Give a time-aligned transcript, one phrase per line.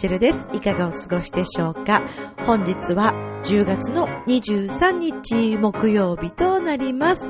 [0.00, 0.48] チェルです。
[0.54, 2.00] いかがお過ごしでしょうか
[2.46, 3.12] 本日は
[3.44, 7.28] 10月の23日木曜日となります。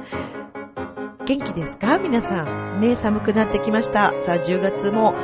[1.27, 1.99] 元気ですか？
[1.99, 2.81] 皆さん。
[2.81, 4.13] ね、寒くなってきました。
[4.25, 5.15] さあ、10月も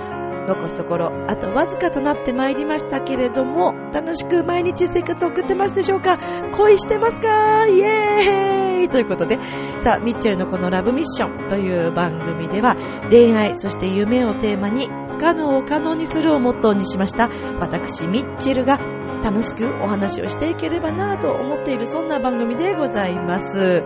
[0.49, 6.19] 残すところ、あとわずかとなってまいりましたけれども、楽しく毎日生活を送ってますでしょうか？
[6.51, 7.69] 恋してますか？
[7.69, 9.39] イエーイということで、
[9.79, 12.75] さあ、ミッチェルのこのラブミッションという番組では、
[13.09, 18.77] 恋愛、そして夢をテーマに、不可能を可能にするをモットーにしました、私、ミッチェルが
[19.23, 23.83] 楽しくお話をしていければなと思っているそんな番組でございます。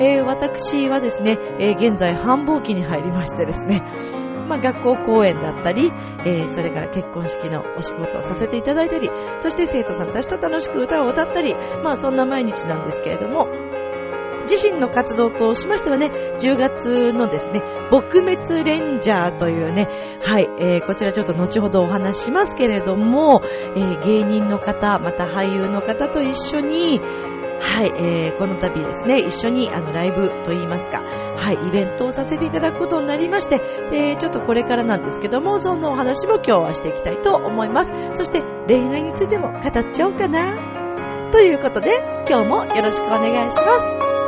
[0.00, 3.82] えー、私はですね、えー、現在繁忙期に入りましてですね、
[4.48, 5.92] まあ、学校公演だったり、
[6.24, 13.48] えー、それから結婚式のお仕事をさせていただいたり、そして生徒さんたちと楽しく歌を歌ったり、まあそんな毎日なんですけれども、
[14.48, 19.88] 自身の活動としましてはね、10月のですね、撲滅レンジャーというね、
[20.22, 27.00] はい、えー、こちらちょっと後ほどお話しますけれども、えー、芸人の方、また俳優の方と一緒に、
[27.60, 33.58] はい、えー、この度ですね、一緒にあのライブといいますか、はい、イベントをさせていただくことになりまして、
[33.90, 37.92] で、ちょっとこれからなんですけども、そんなお話も今日はしていきたいと思います。
[38.12, 41.30] そして恋愛についても語っちゃおうかな。
[41.32, 41.90] ということで、
[42.28, 44.27] 今日もよろしくお願いします。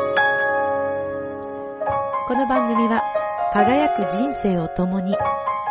[2.30, 3.02] この番組は、
[3.52, 5.16] 輝く人生を共に、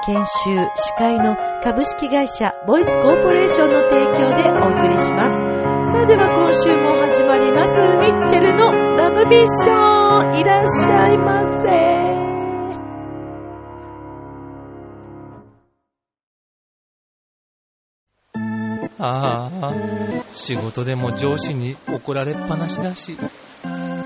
[0.06, 5.36] 研修、司会の株式会社ボイスコーポレーションの提供でお送りします。
[5.38, 7.80] さあでは今週も始まります。
[7.80, 11.70] ミッチェルのラブミッションいらっしゃいませ。
[19.02, 19.74] ああ、
[20.34, 23.18] 仕事でも上司に怒られっぱなしだし、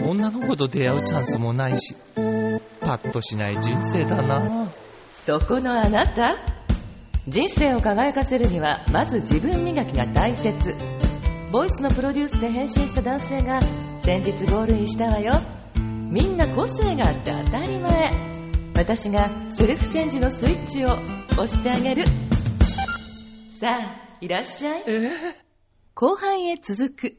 [0.05, 1.95] 女の子と出会うチャンスもないし、
[2.83, 4.69] パッとしない人生だな。
[5.11, 6.37] そこのあなた？
[7.27, 10.75] 人生を輝かせるには、まず自分磨きが大切。
[11.51, 13.61] ボイスのプロデュースで変身した男性が
[13.99, 15.33] 先日ゴールインしたわよ。
[15.75, 18.11] みんな個性があって当たり前。
[18.75, 20.89] 私がセルフチェンジのスイッチを
[21.33, 22.05] 押してあげる。
[23.51, 24.83] さあいらっしゃい、
[25.93, 27.15] 後半へ続く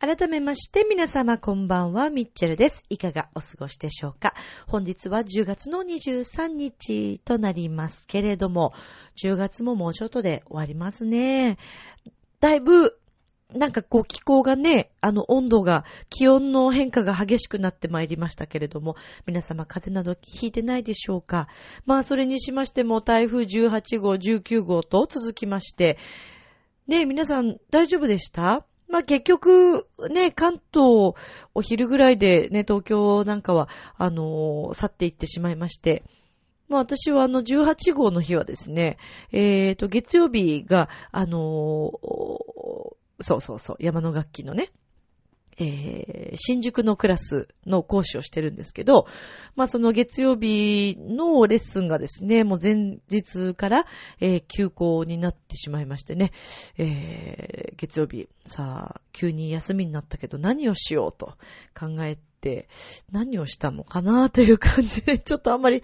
[0.00, 2.84] 改めまして皆様こんばんは、ミッチェルです。
[2.88, 4.32] いかがお過ごしでしょうか？
[4.68, 8.72] 本日は10月の23日となりますけれども、
[9.20, 11.58] 10月ももうちょっとで終わりますね。
[12.38, 12.96] だいぶ
[13.52, 18.94] なんかこう気候がね、あの温度が、気温の変化が激しくなってまいりましたけれども、
[19.26, 21.48] 皆様風邪などひいてないでしょうか？
[21.86, 25.98] まあそれにしましても台風18号、19号と続きまして、
[26.86, 28.64] ね皆さん大丈夫でした？
[28.88, 31.14] まあ結局、ね、関東、
[31.54, 36.04] お昼ぐらいでね、東京なんかは、あのー、去っていってしまいまして、
[36.68, 38.96] まあ私はあの18号の日はですね、
[39.30, 41.98] えっ、ー、と、月曜日が、あのー、
[43.20, 44.70] そうそうそう、山の楽器のね、
[45.58, 49.06] えー、新宿のクラスの講師をしてるんですけど、
[49.56, 53.86] まあその月曜日のレッスンがですね、もう前日から、
[54.20, 56.32] えー、休校になってしまいましてね、
[56.76, 61.34] えー、月曜日、さあ、急に休みになったけど何をしようと
[61.78, 62.27] 考えて
[63.10, 65.82] 何をしたのかなという感じで、 ちょっとあんまり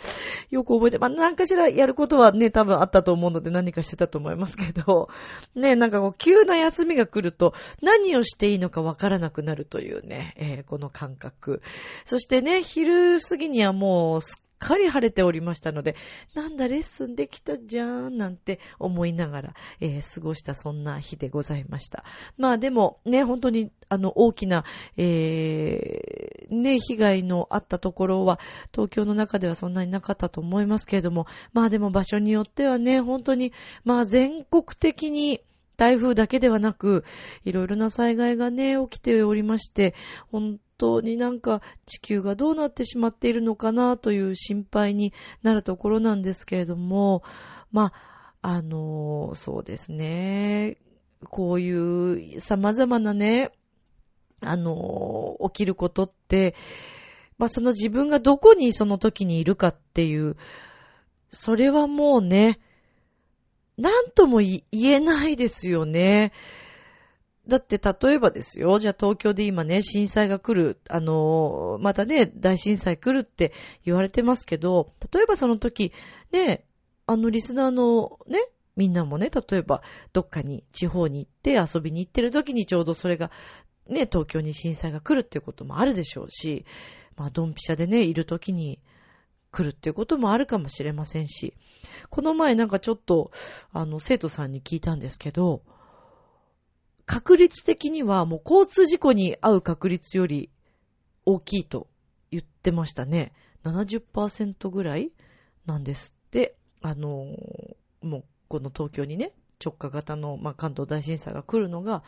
[0.51, 5.09] よく覚えて、まあ、何かしらやることはね、多分あったと思うので何かしてたと思いますけど、
[5.55, 11.63] ね、なんかこう、急な休みが来ると何をしていいのかわからなくなるというね、えー、この感覚。
[12.05, 15.95] そしてね、昼過ぎにはもうすっかり晴れておりましたので、
[16.35, 22.03] なんだ、レッスンできたじゃーん、なんて思いながら、えー、過ごしたそんな日でございました。
[22.39, 24.65] まあでも、ね、本当に、あの、大きな、
[24.97, 28.41] えー、ね、被害のあったところは、
[28.73, 33.53] 東京の中ではそんなになかったと思いますけれども、まあでも場所によってはね、本当に、
[33.85, 35.43] まあ全国的に、
[35.77, 37.05] 台風だけではなく、
[37.45, 39.95] いろいろな災害がね、起きておりまして、
[40.31, 45.13] 本当になんか地球がどうなってしまっているのかなという心配に
[45.43, 47.23] なるところなんですけれども、
[47.73, 50.77] まあ、あの、そうですね。
[51.31, 53.53] こういう様々なね、
[54.41, 56.55] あの、起きることって、
[57.39, 60.37] まあその自分がどこにその時にいるかっていう、
[61.31, 62.61] それはもうね、
[63.77, 66.33] なんとも言えないですよね。
[67.47, 73.53] だって例えばですよ、じゃあ東京で今ね、震災が来る、あの、またね、大震災来るって
[73.85, 75.93] 言われてますけど、例えばその時、
[76.33, 76.65] ね、
[77.07, 79.83] あのリスナーのね、みんなもね、例えば
[80.13, 83.31] どっかに地方に行って遊びに行ってる時にちょうどそれが
[83.89, 86.65] ね、東京に震災が来るっていうこともあるでしょうし、
[87.17, 88.81] まあドンピシャでね、いる時に
[89.51, 91.55] 来るっていうこともあるかもしれませんし、
[92.11, 93.31] この前なんかちょっと、
[93.73, 95.63] あの、生徒さんに聞いたんですけど、
[97.07, 100.51] 確率的にはもう交通事故に遭う確率より
[101.27, 101.89] 大きいと
[102.31, 103.33] 言ってましたね。
[103.65, 105.11] 70%ぐらい
[105.67, 106.57] なんですって。
[106.81, 107.35] あの、
[108.03, 109.33] もうこの東京にね、
[109.65, 112.03] 直下型の、まあ、関東大震災が来るのが、っ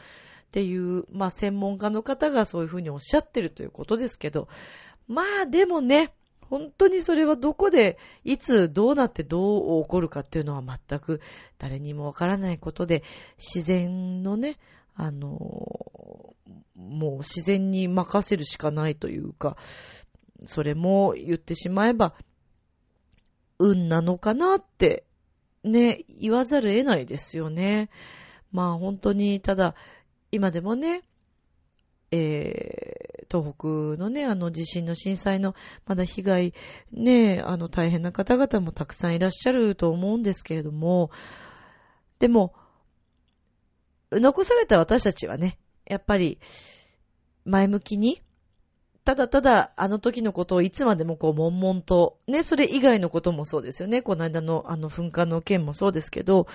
[0.52, 4.48] ていう、まあ、専門家の方がそういうふうにおっしゃってるということですけど、
[5.08, 6.12] まあ、でもね、
[6.48, 11.20] 本当にそれはどこで、いつ、どうなってどう起こるかっていうのは全く
[11.58, 13.02] 誰にもわからないことで、
[13.38, 14.58] 自然のね、
[14.96, 16.34] あの、
[16.74, 19.56] もう自然に任せるしかないというか、
[20.46, 22.14] それも言ってしまえば、
[23.58, 25.04] 運なのかなって
[25.66, 27.90] ね、言わざる得ないですよね。
[28.52, 29.74] まあ本当に、ただ、
[30.30, 31.02] 今でもね、
[32.10, 35.54] えー、東北のね、あの地震の震災の
[35.86, 36.54] まだ被害、
[36.92, 41.10] ね、あの大変な方々もたくさんいらっしゃると思うんですけれども、
[42.18, 42.54] でも、
[44.12, 46.38] 残された私たちはね、やっぱり
[47.44, 48.22] 前向きに、
[49.04, 54.02] ただただあの時のことをいつまでもこう悶々と、ね、それ以外のこともそうですよね。
[54.02, 56.48] この間のあの噴火の件もそうですけど、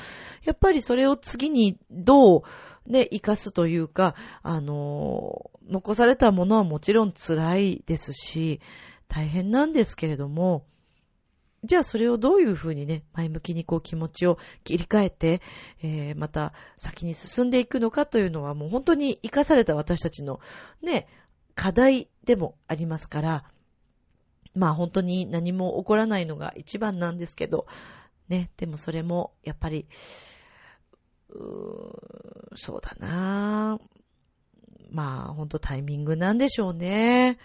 [0.44, 2.42] やっぱりそれを次にどう
[2.86, 8.60] ね、生かすというか、あの、残されたものはもちろん辛いですし、
[9.08, 10.66] 大変なんですけれども、
[11.64, 15.42] じゃあそれをどういうふうにね、前向きにこう気持ちを切り替えて、
[15.84, 20.40] えー、また先に進んでいくのかというのはもう本当に生かされた私たちの
[20.82, 21.08] ね、
[21.54, 23.44] 課題でもありますから、
[24.56, 27.68] まあ本当に何も起こらないのが一番なんですけど、
[28.28, 29.88] ね、でもそれもやっぱり、
[31.30, 33.80] うーそうだな
[34.90, 37.38] まあ本当タイミングなんでしょうね。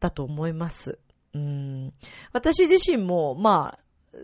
[0.00, 0.98] だと思います。
[1.34, 1.92] うん、
[2.32, 3.78] 私自身も、まあ、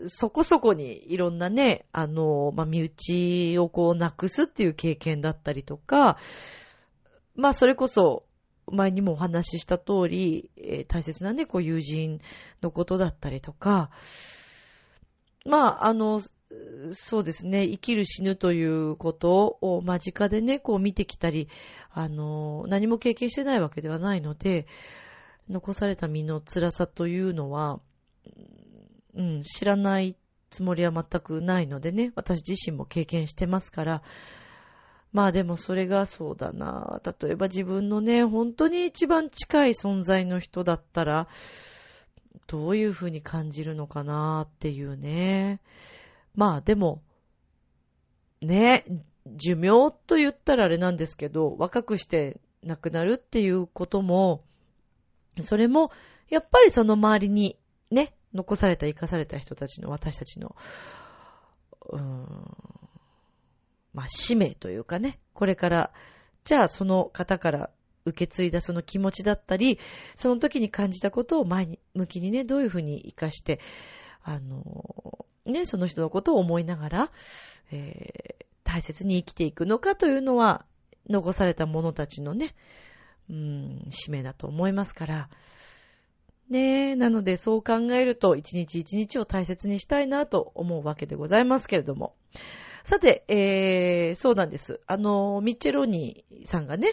[0.07, 6.17] そこそこにいろんなね、あの、まあ、身内をこうなくすっていう経験だったりとか、
[7.35, 8.23] まあ、それこそ、
[8.67, 12.19] 前にもお話しした通り、えー、大切なね、こう友人
[12.61, 13.91] のことだったりとか、
[15.45, 16.21] まあ、あの、
[16.91, 21.49] そうですね、生きる死ぬということを間近でね、こう見てきたり、
[21.91, 24.67] あの、何も経験してないわけではないので、
[25.49, 27.79] 残された身の辛さというのは、
[29.15, 30.15] うん、知らない
[30.49, 34.01] つもりは全くないのでね、私自身も経験してますから、
[35.11, 37.01] まあでもそれがそうだな。
[37.03, 41.27] 例えば自分のね、本当に一番近い存在の人だったら、
[42.47, 45.61] どういうふうに感じるのかなっていうね。
[46.35, 47.01] まあでも、
[48.41, 48.83] ね、
[49.25, 54.43] 寿命と言ったらあれなんですけど、若くして亡くなるっていうことも、
[55.41, 55.91] それも、
[56.29, 57.57] やっぱりその周りに
[57.91, 60.55] ね、残された、生かされた人たちの、私たちの、
[61.89, 62.55] うーん、
[63.93, 65.91] まあ、使命というかね、これから、
[66.43, 67.69] じゃあその方から
[68.05, 69.79] 受け継いだその気持ちだったり、
[70.15, 73.59] その時に感じたことを前に、向きにね、どういうふうに活かして、
[74.23, 77.11] あの、ね、その人のことを思いながら、
[77.71, 80.65] えー、大切に生きていくのかというのは、
[81.09, 82.55] 残された者たちのね、
[83.29, 85.29] うん、使命だと思いますから、
[86.49, 92.15] ねえ、なのでそう考えると、一日一日を大切にしたいなと思うわけでございますけれども。
[92.83, 94.79] さて、えー、そうなんです。
[94.85, 96.91] あの、ミッチェロニーさんがね、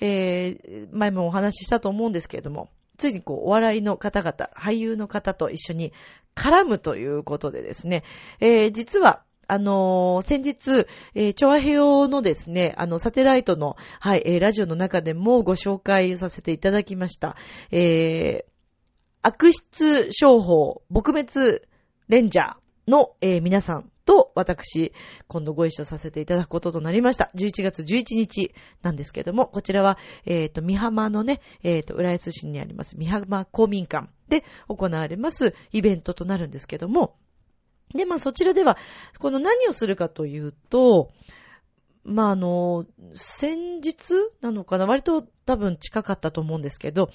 [0.00, 5.92] えー、前もお話ししたと思うんですけれども、ついにこう、お笑いの方々、俳優の方と一緒に
[6.36, 8.04] 絡むということでですね、
[8.38, 17.36] えー、実は、あのー、先日、えー、チョアヘオのですね、あの、サテライトの、はい、えー、ラジオの中でもご紹介させていただきました。
[17.70, 18.54] えー、
[19.22, 21.60] 悪質商法撲滅
[22.08, 24.92] レンジャーの、えー、皆さんと私、
[25.28, 27.30] 今度ご一緒させていただくこととなりました。
[27.34, 37.16] 11月11日なんですけれども、こちらは、えっ、ー、と、三浜のね、えっ、ー、と、浦安市にあります、三浜公民館で行われますイベントとなるんですけども、
[37.94, 38.76] で、まあそちらでは、
[39.18, 41.10] この何をするかというと、
[42.04, 47.10] まああの、先日なのかな割と多分近かったと思うんですけど、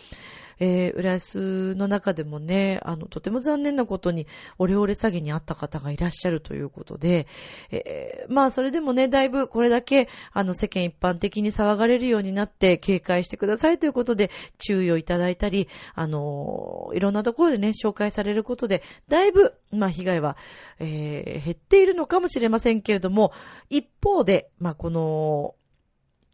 [0.60, 7.28] えー、浦安の中でもね、あの、とても残念なことに、オレオレ詐欺にあった方がいらっしゃるということで、
[7.72, 20.36] えー、まあ、それでもね、だいぶこれだけ、あの、世間一般的に騒がれるようになって警戒してくださいということで、注意をいただいたり、あの、いろんなところでね、紹介されることで、だいぶ、まあ、被害は、
[20.80, 23.32] えー、減っているのかもしれませんけれども、
[23.70, 25.56] 一方で、まあ、この、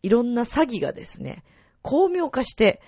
[0.01, 1.43] いろんな詐欺がですね、
[1.81, 2.81] 巧妙化して、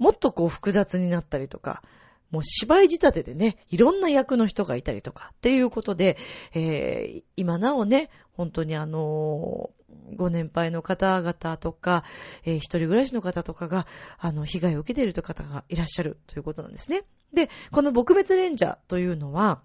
[0.00, 1.82] もっとこう複雑になったりとか、
[2.30, 6.16] もう芝居仕立てでね、いろんな役の人がいたりとかっていうことで、
[6.54, 12.04] えー、今なおね、本当にあのー、ご年配の方々とか、
[12.44, 13.86] えー、一人暮らしの方とかが、
[14.18, 17.02] あの、被害を受けているという方がいらっしゃるということなんですね。
[17.34, 19.60] で、この撲滅レンジャーというのは、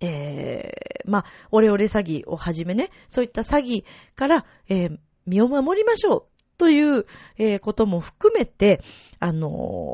[0.00, 3.84] えー、まあ、オレオレ詐欺をはじめね、そういった詐欺
[4.16, 7.06] から、えー、身を守りましょうという、
[7.38, 8.82] えー、ことも含めて、
[9.18, 9.50] あのー、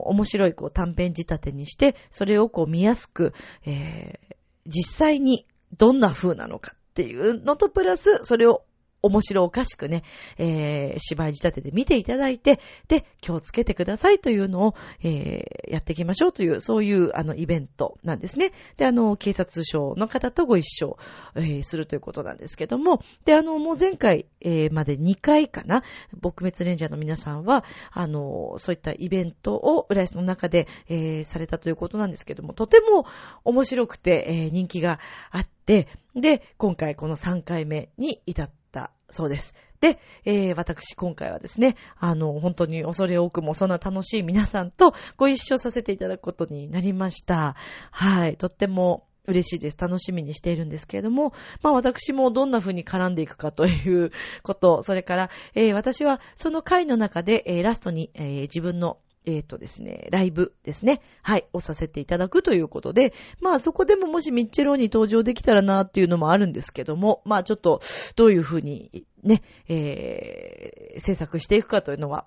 [0.09, 4.35] 面白いこう短編仕立てにして、それをこう見やすく、えー、
[4.67, 5.47] 実際に
[5.79, 8.65] どんな風なのかっていうのとプラス、それを
[9.07, 10.03] 面白おかしくね、
[10.39, 18.53] えー、芝居仕立てで見ていただいて、で、気をつけてくださいというのを、えー、やっていきましょうという、そういう、あの、イベントなんですね。
[18.77, 20.99] で、あの、警察署の方とご一緒、
[21.35, 25.83] えー、するということなんですけども、で、あの、もう前回、えー、まで2回かな、
[26.21, 33.07] 撲滅レンジャーの皆さんは、あの、そういったイベントを浦安の中で、えー、されたということなんですけども、とても
[33.45, 38.66] 面白くて、えー、人気があって、で、今回この3回目に至ったった
[39.11, 39.55] そうです。
[39.81, 47.57] で、えー、私今回はですね、あの、本当に恐れ多くもそんな楽しい皆さんとご一緒させていただくことになりました。
[47.91, 49.77] はい、とっても嬉しいです。
[49.79, 54.11] 楽しみにしているんですけれども、まあ私もどんな風に絡んでいくかという
[54.43, 61.03] こと、それから、えー、私はその回の中で、えー、ラストに、えー、自分のえっ、ー、とですね、ライブですね。
[61.23, 67.81] はい、をさせていただくということで、まあそこでももしミッチェローに登場できたらなっていうのもあるんですけども、まあちょっと
[68.15, 72.25] どういうふうにね、えー、制作していくかというのは、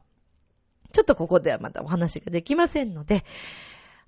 [0.92, 3.24] ちょっとここではまだお話ができませんので、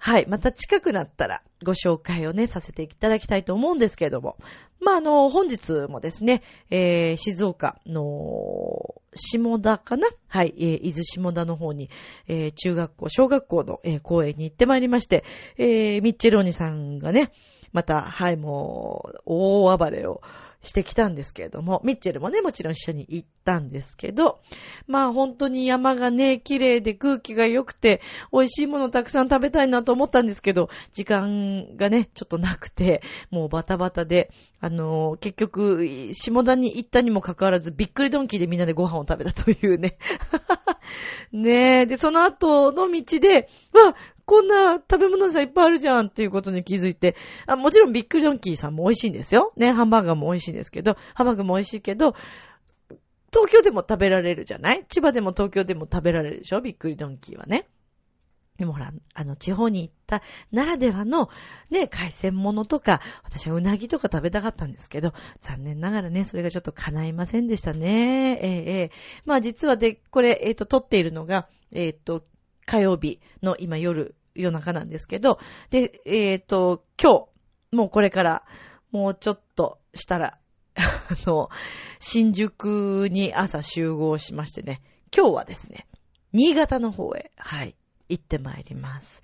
[0.03, 0.25] はい。
[0.27, 4.35] また近くなったらご紹介をね、させていただきたいと思うんですけれども。
[4.79, 6.41] まあ、あの、本日もですね、
[6.71, 10.07] えー、静岡の下田かな？
[10.27, 11.91] はい、えー、伊豆下田の方に、
[12.27, 15.23] えー、中学校、小学校の、えー、公園に行ってまいりまして、
[15.59, 17.31] えー、ミッチェローニさんがね、
[17.71, 20.21] また、はい、もう、大暴れを
[20.61, 24.41] してきたんですけれども、ミッチェルもね、もちろん一緒に行ったんですけど、
[24.87, 28.01] まあ本当に山がね、綺麗で空気が良くて、
[28.31, 33.01] 美味しいものたくさん食べたいなと思ったんですけど、時間がね、ちょっとなくて、
[33.31, 39.97] もうバタバタで、あのー、結局、下田に行ったにもかかわらず、びっくりドンキーでみんなでご飯を食べたというね。
[41.33, 43.95] ねえ、で、その後の道で、わ、
[44.31, 49.51] こんな食べ物屋さんいっぱいあるじゃんっていうことに気づいて、あもちろんビックリドンキーさんも美味しいんですよ。
[49.57, 52.13] ね、ハンバーガーも美味しいんですけど、ハンバーガーも美味しいけど、
[53.33, 54.85] 東京でも食べられるじゃない？
[54.87, 56.61] 千葉でも東京でも食べられるでしょ？
[56.61, 57.67] ビックリドンキーはね。
[58.57, 60.21] でもほら、あの、地方に行った
[60.53, 61.27] ならではの、
[61.69, 65.11] ね、海鮮物とか、私はうなぎとか食べたかったんですけど、
[65.41, 68.39] 残念ながらね、それがちょっと叶いませんでしたね。
[68.41, 68.91] えええ
[69.25, 72.23] まあ実はで、これ、えっ、ー、と、撮っているのが、えっ、と、
[72.65, 77.27] 火曜日の今夜、夜中なんですけど、で、えっ、ー、と、今
[77.71, 78.43] 日、もうこれから、
[78.91, 80.37] もうちょっとしたら、
[80.75, 80.81] あ
[81.25, 81.49] の、
[81.99, 84.81] 新宿に朝集合しましてね、
[85.15, 85.87] 今日はですね、
[86.33, 87.75] 新潟の方へ、はい、
[88.09, 89.23] 行ってまいります。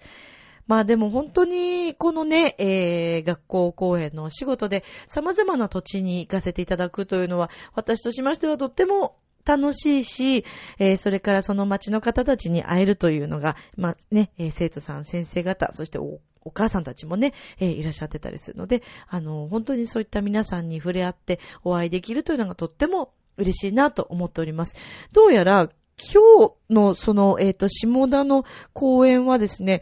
[0.67, 9.15] まあでも本当にこのね、えー、学校公演のお仕事で様々な土地に行かせていただくというのは、私としましてはとっても
[9.47, 10.45] 楽しいし、
[10.79, 24.75] えー、それからその町の方たちに会えるというのが、まあね、え、生徒さん、先生方、そしておお母さんたちもね、えー、いらっしゃってたりするので、あの、本当にそういった皆さんに触れ合ってお会いできるというのがとっても嬉しいなと思っております。
[25.11, 29.81] どうやら、今日のその、えっ、ー、と、下田の公演はですね、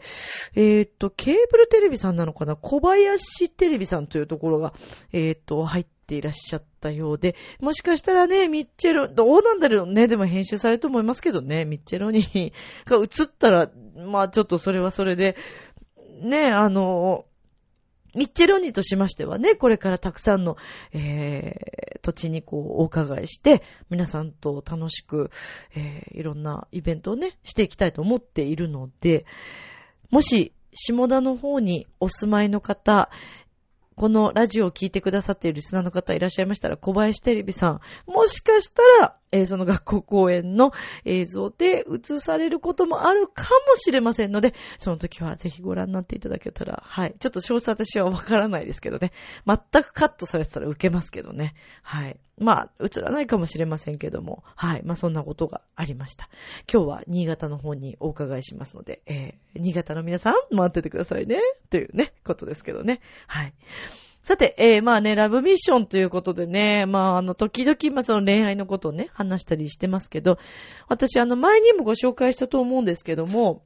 [0.54, 2.56] えっ、ー、と、ケーブルテレビさんなのかな？
[2.56, 4.72] 小林テレビさんというところが、
[5.12, 12.22] えっ、ー、と、入っていらっしゃったようで、もしかしたらね、ミッチェロ、どうなんだろうね、でも編集されると思いますけどね、ミッチェロに
[12.86, 15.36] が映ったら、まあちょっとそれはそれで、
[16.22, 17.26] ね、あの、
[18.14, 20.56] ミッチェロニとしましてはね、これからたくさんの、
[20.92, 25.30] えー、土地にこう、お伺いして、皆さんと楽しく、
[25.74, 29.26] えー、いろんなイベントをね、していきたいと思っているので、
[30.10, 33.10] もし、下田の方にお住まいの方、
[33.96, 40.72] このラジオを聞いてくださっているリスナーの方いらっしゃいましたら、小林テレビさん、もしかしたら、えー、その学校公演の
[41.06, 47.14] 映像で映されることもあるかもしれませんので、その時はぜひご覧になっていただけたら、はい。
[47.18, 49.12] ちょっと詳細私はわからないですけどね。
[49.46, 51.54] 全くカットされてたら受けますけどね。
[51.82, 52.20] はい。
[52.38, 54.82] まあ、映らないかもしれませんけども、はい。
[54.84, 56.28] まあ、そんなことがありました。
[56.70, 61.40] 今日は新潟の方にお伺いしますので、えー、新潟の皆さん、待っててくださいね。
[61.70, 63.00] というね、ことですけどね。
[63.26, 63.54] はい。
[64.22, 70.38] さて、えー、まあね、ラブミッションということでね、まああの、時々、まあその恋愛のことをね、話したりしてますけど、
[70.88, 73.62] 私あの、前にもご紹介したと思うんですけども、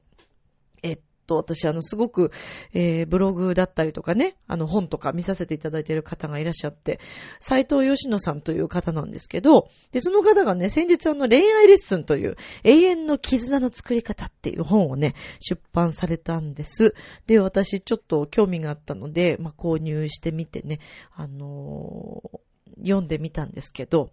[0.83, 2.31] えっと私、あの、すごく、
[2.73, 6.99] えー、ブログだったりとかね、あの、本とか見させていただいている方がいらっしゃって、
[7.39, 16.93] 斎藤義野さんという方なんですけど、で、その方がね、先日あの、恋愛レッスンという、永遠の絆の作り方っていう本をね、出版されたんです。
[17.27, 20.79] で、私、ちょっと興味があったので、まあ、購入してみてね、
[21.15, 22.39] あのー、
[22.83, 24.11] 読んでみたんですけど、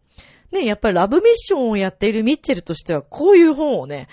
[0.50, 4.08] ね、やっぱりラブミッションをやっているミッチェルとしては、こういう本をね、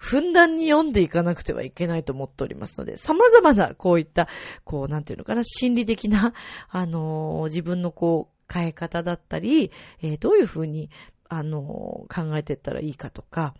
[0.00, 4.28] ふんだんに読んでいかなくてはいけないと思っておりますので、様々なこういった、
[4.64, 6.32] こう、なんていうのかな、心理的な、
[6.70, 10.88] あのー、自分のこう、変え方だったり、えー、どういうふうに、
[11.28, 13.54] あのー、考えていったらいいかとか、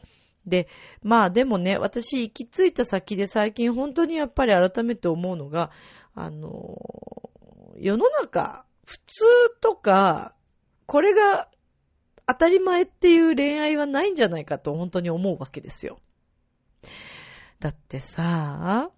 [0.47, 0.67] で、
[1.03, 5.71] まあでもね、私行き着いた先で最近本当にやっぱり改めて思うのが、
[6.15, 6.79] あの、
[7.77, 9.25] 世の中、普通
[9.61, 10.35] とか、
[10.87, 11.51] これが
[12.27, 15.99] 当たり前っていう恋愛はないんじゃないかと本当に思うわけですよ。
[17.61, 18.91] だってさ、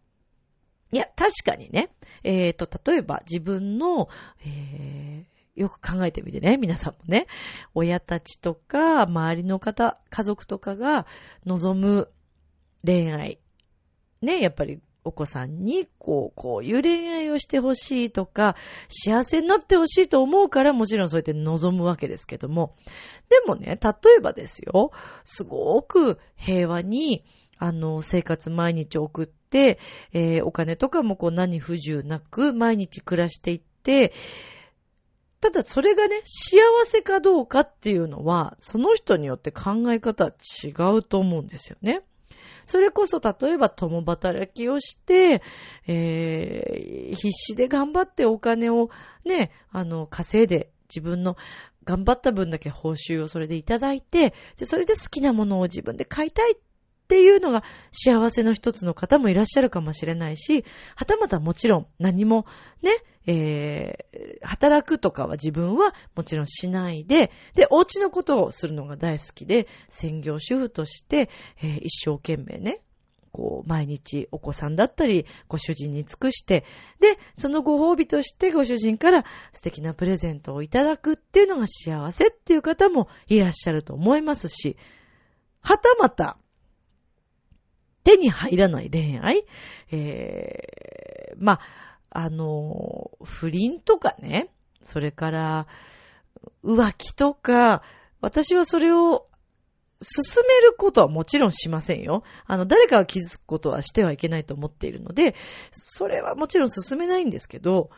[0.93, 1.91] いや、確かにね、
[2.23, 4.09] えっ、ー、と、例えば自分の、
[4.47, 7.27] えー、よく考えてみてね、皆さんもね、
[7.75, 11.07] 親たちとか、周りの方、家族とかが
[11.45, 12.11] 望む
[12.85, 13.41] 恋愛。
[14.21, 18.55] ね、やっぱりお子さんに、こう、こういう恋愛をしてほしいとか、
[18.89, 22.77] 幸せになってほしいと思うから、もちろんそうやって望むわけですけども。
[23.29, 24.93] でもね、例えばですよ、
[25.25, 27.25] すごく平和に、
[27.63, 29.79] あの、生活毎日送って、
[30.13, 34.13] えー、お金とかもこう何不自由なく毎日暮らしていって、
[35.41, 40.33] ただそれがね、幸せかどうかっていうのは、その人によって考え方は
[40.65, 42.03] 違うと思うんですよね。
[42.65, 45.41] それこそ、例えば共働きをして、
[45.87, 48.91] えー、必死で頑張ってお金を
[49.25, 51.37] ね、あの、稼いで自分の
[51.85, 56.57] 頑張った分だけ報酬をそれでいただいて、で、それで好きなものを自分で買いたいっ
[57.13, 60.65] っていうのが幸せの一つの方もいらっしゃるかもしれないし、
[60.97, 62.47] はたまたもちろん何も
[62.81, 62.91] ね、
[63.27, 71.29] えー、働くとかは自分はもちろんしないで、で、お家のことをするのが大好きで、専業主婦として、
[71.63, 72.81] えー、一生懸命ね、
[73.31, 76.65] こう、毎日お子さんだったり、ご主人に尽くして、
[76.99, 84.79] で、そのご褒美としてご主人から素敵なプレゼントをいただくっていうのが幸せっていう方もいらっしゃると思いますし、
[85.61, 86.39] はたまた、
[88.05, 89.45] 手に入らない恋愛？
[89.91, 91.61] えー、まあ、
[92.11, 94.51] あの、不倫とかね、
[94.83, 95.67] それから、
[96.65, 97.83] 浮気とか、
[98.21, 99.27] 私はそれを
[100.01, 102.25] 進めることはもちろんしませんよ。
[102.47, 105.35] あの、誰かが気づくことはしてはいけないと思っているので、
[105.71, 107.91] それはもちろん進めないんですけど、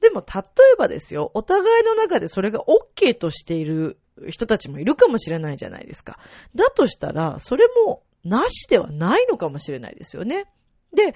[0.00, 3.98] でも、例えばですよ、お互いの中でそれが OK としている
[4.28, 6.18] 人たちもいるかもしれないじゃないですか。
[6.54, 10.46] だとしたら、それもなしではないのかもしれないですよね。
[10.94, 11.14] で、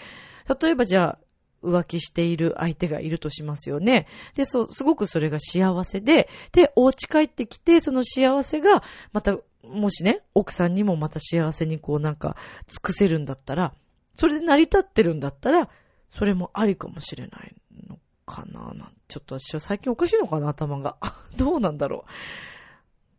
[0.61, 1.18] 例えばじゃあ、
[1.62, 4.09] 浮気している相手がいるとしますよね。
[4.35, 13.75] で、そう、すごくそれが幸せで、で、お家帰ってきて、その幸せが、また、もしね、奥さんにもまた幸せにこうなんか、尽くせるんだったら、
[14.14, 15.68] それで成り立ってるんだったら、
[16.11, 17.55] それもありかもしれない
[17.88, 20.96] のかななんちょっと私は最近おかしいのかな頭が。
[21.37, 22.11] どうなんだろう。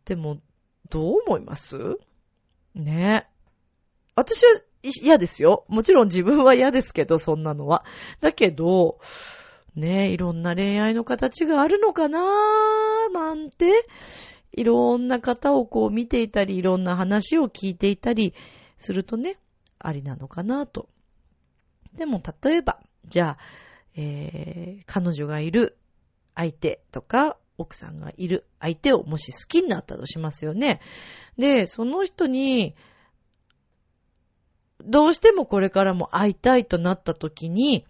[0.08, 0.40] でも、
[0.90, 1.98] どう思います？
[2.74, 3.28] ね
[4.14, 5.64] 私は嫌ですよ。
[5.68, 7.84] もちろん自分は嫌ですけど、そんなのは。
[8.20, 8.98] だけど、
[9.74, 13.86] ねいろんな恋愛の形があるのかなーなんて、
[14.52, 18.34] いろんな方をこう見ていたり、いろんな話を聞いていたり
[18.78, 19.38] するとね、
[19.78, 20.88] ありなのかなと。
[21.96, 23.38] でも、例えば、じゃあ、
[23.96, 25.76] えー、彼女がいる
[26.34, 30.80] 相手とか、奥さんがいる相手をもし好きになったとしますよね。
[31.38, 32.74] で、その人に、
[34.82, 37.84] どうしてもこれからも会いたいとなった時に、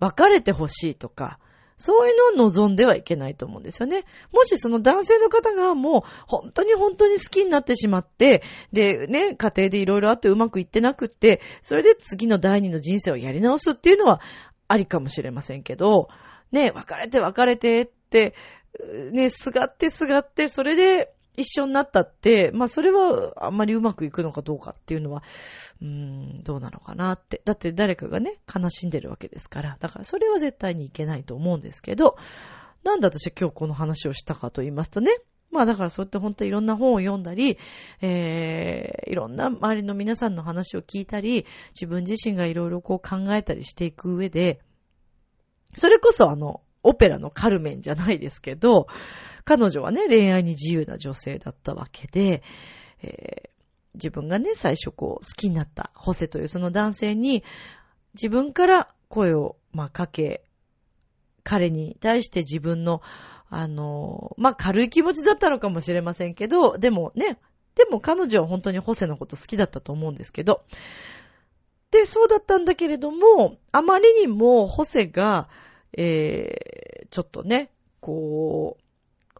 [0.00, 1.38] 別れてほしいとか、
[1.76, 4.04] そういうのを望んではいけないと思うんですよね。
[4.32, 14.20] もしその男性の方がもう本当に本当に好きになってしまって、でね、家庭でいろいろあってうまくいってなくって、それで次の第二の人生をやり直すっていうのは
[14.68, 16.08] ありかもしれませんけど、
[16.52, 18.34] ね、別れて別れてって、
[19.12, 25.22] ね、すがってすがって、それで一緒になったって、まあそれはあんまりうまくいくのかどうかっていうのは、
[25.80, 27.42] うーん、どうなのかなって。
[27.44, 29.76] だって誰かがね、悲しんでるわけですから。
[29.80, 32.16] だからそれは絶対にいけないと思うんですけど、
[32.84, 35.12] なんで私は今日この話をしたかと言いますとね、
[35.50, 37.58] まあだからそうやって本当にいろんな本を読んだり、
[38.00, 44.60] えー、いろんな周りの皆さんの話を聞いたり、自分自身がいろいろこう考えたりしていく上で、
[45.76, 48.88] それこそあの、オペラのカルメンじゃないですけど、
[49.44, 52.42] 彼女はね、恋愛に自由な女性だったわけで、
[53.02, 53.50] え
[53.94, 57.44] 自分がね、最初こう、好きになったホセというその男性に、
[58.14, 60.44] 自分から声を、まあ、かけ、
[61.44, 63.02] 彼に対して自分の、
[63.50, 67.38] あの、まあ、軽い気持ちだったのかもしれませんけど、でもね、
[67.74, 70.64] でも彼女は本当にホセのこと好きだったと思うんですけど、
[71.90, 75.48] で、そうだったんだけれども、あまりにもホセが、
[75.96, 78.82] えー、ちょっとね、こう、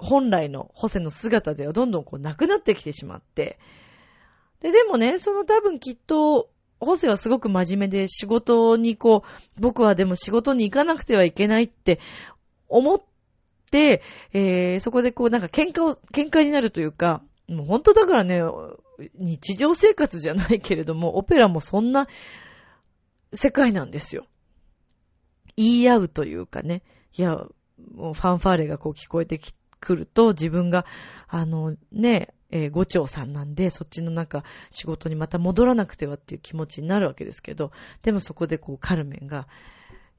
[0.02, 3.58] 本来のホセの姿ではどんどんこうなくなってきてしまって、
[4.60, 9.22] で、でもね、その多分きっと、ホセはすごく真面目で仕事にこ
[9.56, 12.00] う、僕はでも仕事に行かなくてはいけないって
[12.68, 13.02] 思っ
[13.70, 18.40] て、えー、そこでこうなんか喧嘩を、喧嘩になるというか、もう本当だからね、
[19.14, 22.08] 日常生活じゃないけれども、オペラもそんな
[23.32, 24.26] 世界なんですよ。
[25.56, 26.82] 言い合うというかね。
[27.14, 27.36] いや、
[27.94, 29.38] もうファンファーレがこう聞こえて
[29.82, 30.86] くると、自分が、
[31.26, 39.48] あの、ね、えー、五長さんなんで、そっちのなんか仕事にまた戻らなくてはっていう気持ちになるわけですけど、でもそこでこうカルメンが、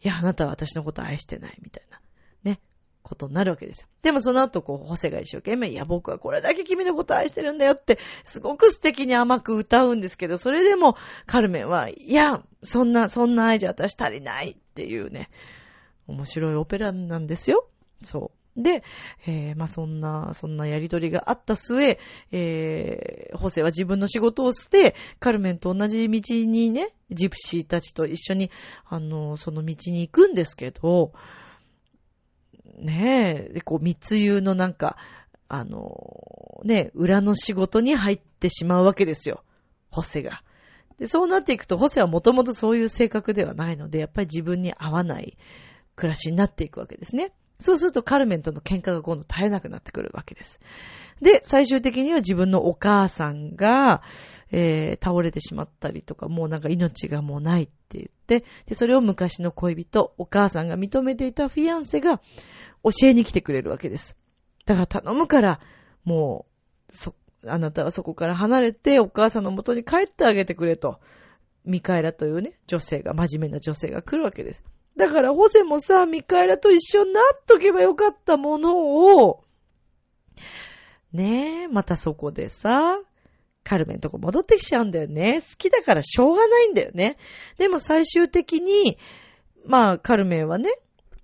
[0.01, 2.01] いや、あなたは私のこと愛してないみたいな、
[2.43, 2.59] ね、
[3.03, 3.87] ことになるわけですよ。
[4.01, 10.97] でもその後、こう、ホセが一生懸命、いや、僕はこれだけ君のこと愛してるんだよって、すごく素敵に甘く歌うんですけど、それでも、
[11.27, 15.29] カルメンは、いや、そんな、そんな愛じゃ私足りないっていうね、
[16.07, 17.69] 面白いオペラなんですよ。
[18.01, 18.42] そう。
[18.55, 18.83] で、
[19.25, 21.99] えー、まあ、そんな、そんなやりとりがあった末、
[22.31, 28.51] えー、ホセは自分の仕事をして、カルメンと同じ道にね、ジプシーたちと一緒に、
[28.85, 31.13] あの、その道に行くんですけど、
[32.77, 34.97] ねえ、で、こう、密輸のなんか、
[35.47, 39.43] あの、ね、裏の仕事に入ってしまうわけですよ。
[39.89, 40.43] ホセが。
[40.99, 45.37] で、そうなっていくと、ホセはもともとそういう性格ではないので、やっぱり自分に合わない
[45.95, 47.33] 暮らしになっていくわけですね。
[47.63, 50.59] そうするとカルメンとの喧嘩が今度絶えなくなってくるわけです。
[51.21, 54.01] で、最終的には自分のお母さんが、
[54.51, 62.19] えー、倒れてしまったりとか、もうなんか命がもうないって言って、で、それを昔の恋人、お母さんが認めていたフィアンセが、
[62.83, 64.17] 教えに来てくれるわけです。
[64.65, 65.61] だから頼むから、
[66.03, 66.45] も
[66.89, 67.15] う、そ、
[67.47, 70.99] あなたはそこから離れてお母さんの元に帰ってあげてくれと、
[71.63, 74.63] ミカエラというね、女性が、真面目な女性が来るわけです。
[74.97, 79.43] だからホセもさ、ミカエラと一緒になっとけばよかったものを、
[81.11, 82.99] ねえ、またそこでさ、
[83.63, 85.41] カルメンとこ戻ってきちゃうんだよね。
[85.41, 87.17] 好きだからしょうがないんだよね。
[87.57, 88.97] でも最終的に、
[89.65, 90.69] まあ、カルメンはね、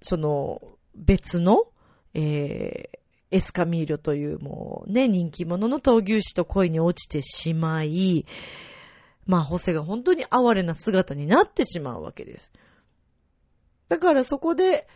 [0.02, 0.62] その、
[0.96, 1.68] 別の、
[2.14, 3.00] えー、
[3.32, 8.26] エスカミーリョというもうね、人気者の闘牛士と恋に落ちてしまい、
[9.26, 12.52] まあ、ホセが本当に哀れな姿になってしまうわけです。
[13.90, 14.88] だからそこで、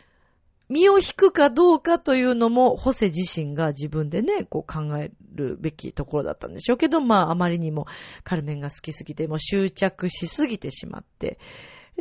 [0.70, 7.86] 身を引くかどうかというのも、ホセ自身が自分でね、こう考えるべきところだったんでしょうけど、まあ、あまりにも
[8.24, 11.38] カルメンが好きすぎて、もう執着しすぎてしまって、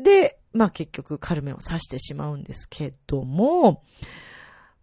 [0.01, 3.83] で、まあ結局カルメンを刺してしまうんですけども、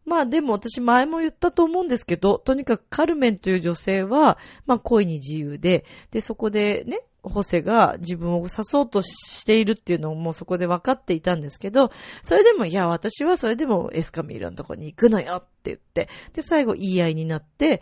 [0.05, 11.91] まあでも私前も言ったと思うんですけど、とにかくカルメンという女性は、まあ恋に自由で、で、そこでね、ホセが自分を刺そうとしているっていうのをもうそこで分かっていたんですけど、
[12.23, 17.81] それでも、いや、私はそれでもエスカミールのとこに行くのよって言って、で、最後言い合いになって、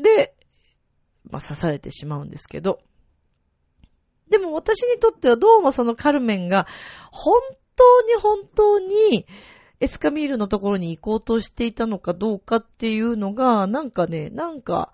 [0.00, 0.34] で、
[1.30, 2.80] まあ刺されてしまうんですけど、
[4.28, 6.66] でも私にとってはどうもそのカルメンが
[7.10, 7.40] 本
[7.76, 9.26] 当に本当に
[9.80, 14.92] エスカミールのところに行こうとしていたのかどうかっていうのが、なんかね、なんか、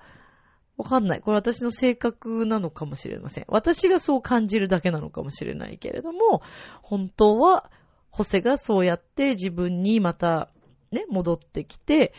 [0.80, 1.20] わかんない。
[1.20, 3.44] これ私の性格なのかもしれません。
[3.48, 6.40] 私がそう感じるだけなのかもしれないけれども、
[6.82, 7.70] 本当は、
[8.08, 10.48] ホセがそうやって自分にまた、
[10.90, 12.14] ね、戻ってきて、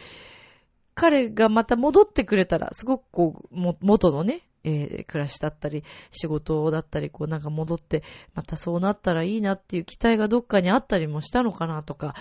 [0.93, 8.03] 彼がまた戻ってくれたら、すごくこう、元のね、えー、暮らしだったり、仕事だったり、こうなんか戻って、
[8.35, 12.13] またそうなったらいいなっていう期待がどっかにあったりもしたのかなとか、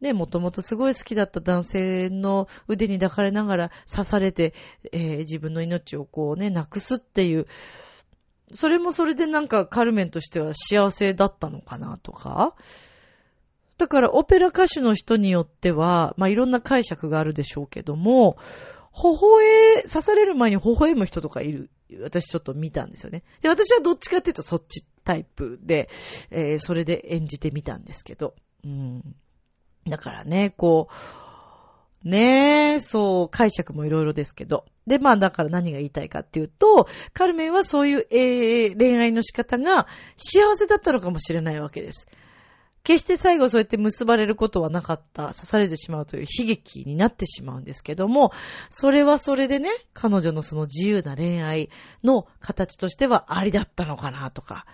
[0.00, 4.52] ね、もともとすごい好きだった男性の腕に抱かれながら刺されて、
[4.92, 7.46] えー、自分の命をこうね、なくすっていう、
[8.52, 12.54] それもそれでなんかカルメンとしては幸せだったのかなとか、
[13.78, 18.36] だからオペラ歌手の人によっては、まあ、いろんな解釈があるでしょうけども、
[18.94, 21.70] 微笑、刺される前に微笑む人とかいる。
[22.00, 23.22] 私ちょっと見たんですよね。
[23.42, 25.88] で、私はどっちかっていうとそっちタイプで、
[26.30, 28.34] えー、それで演じてみたんですけど。
[28.64, 29.16] うん。
[29.88, 34.64] だからね、こう、ねえ、そう、解釈もいろいろですけど。
[34.86, 42.06] で、まあだから何が言いたいかっていうと、カルメンはそういう、えー、恋愛の仕方が幸せだったのかもしれないわけです。
[42.84, 48.30] 決して最後そうやって結ばれることはなかった、刺されてしまうという悲劇になってしまうんですけども、
[48.70, 51.70] それはそれでね、彼女のその自由な恋愛
[52.04, 54.66] の形としてはありだったのかなとか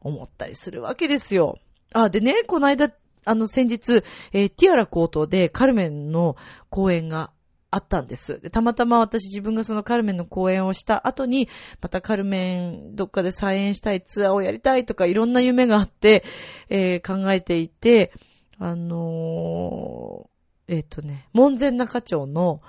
[0.00, 1.58] 思ったりするわけですよ。
[1.92, 2.92] あ、でね、この間、
[3.24, 4.02] あの先日、
[4.32, 6.36] えー、ティアラコートでカルメンの
[6.68, 7.32] 公演が
[7.70, 8.40] あったんです。
[8.40, 11.48] で、たまたま私自分がそのカルメンの公演をした後に、
[11.80, 16.24] またカルメンどっかで再演したいツアーをやりたいとかいろんな夢があって、
[16.68, 18.12] えー、考えていて、
[18.58, 22.60] あのー、えっ、ー、とね、門前中町の、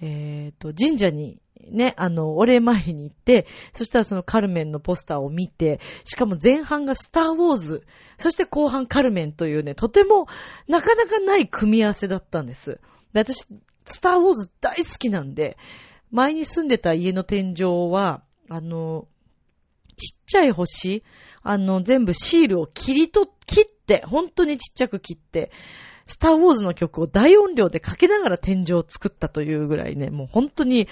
[0.00, 1.38] えっ、と、神社に
[1.70, 7.86] ね、あの、お礼参りに行って、そしたらそのカルメンのポスターを見て、しかも前半がスターウォーズ、
[8.18, 10.26] そして後半カルメンというね、とても
[10.68, 12.80] なかなかない組み合わせだったんです。
[13.12, 13.46] で私、
[13.84, 15.56] スターウォーズ大好きなんで、
[16.10, 19.08] 前に住んでた家の天井は、あの、
[19.96, 21.02] ちっちゃい星、
[21.42, 25.50] あの、全部シールを切りと、切って、本当にちっちゃく切って、
[26.06, 30.88] スターウォーズの曲を大音量でかけながら天井を作ったというぐらいね、もう本当に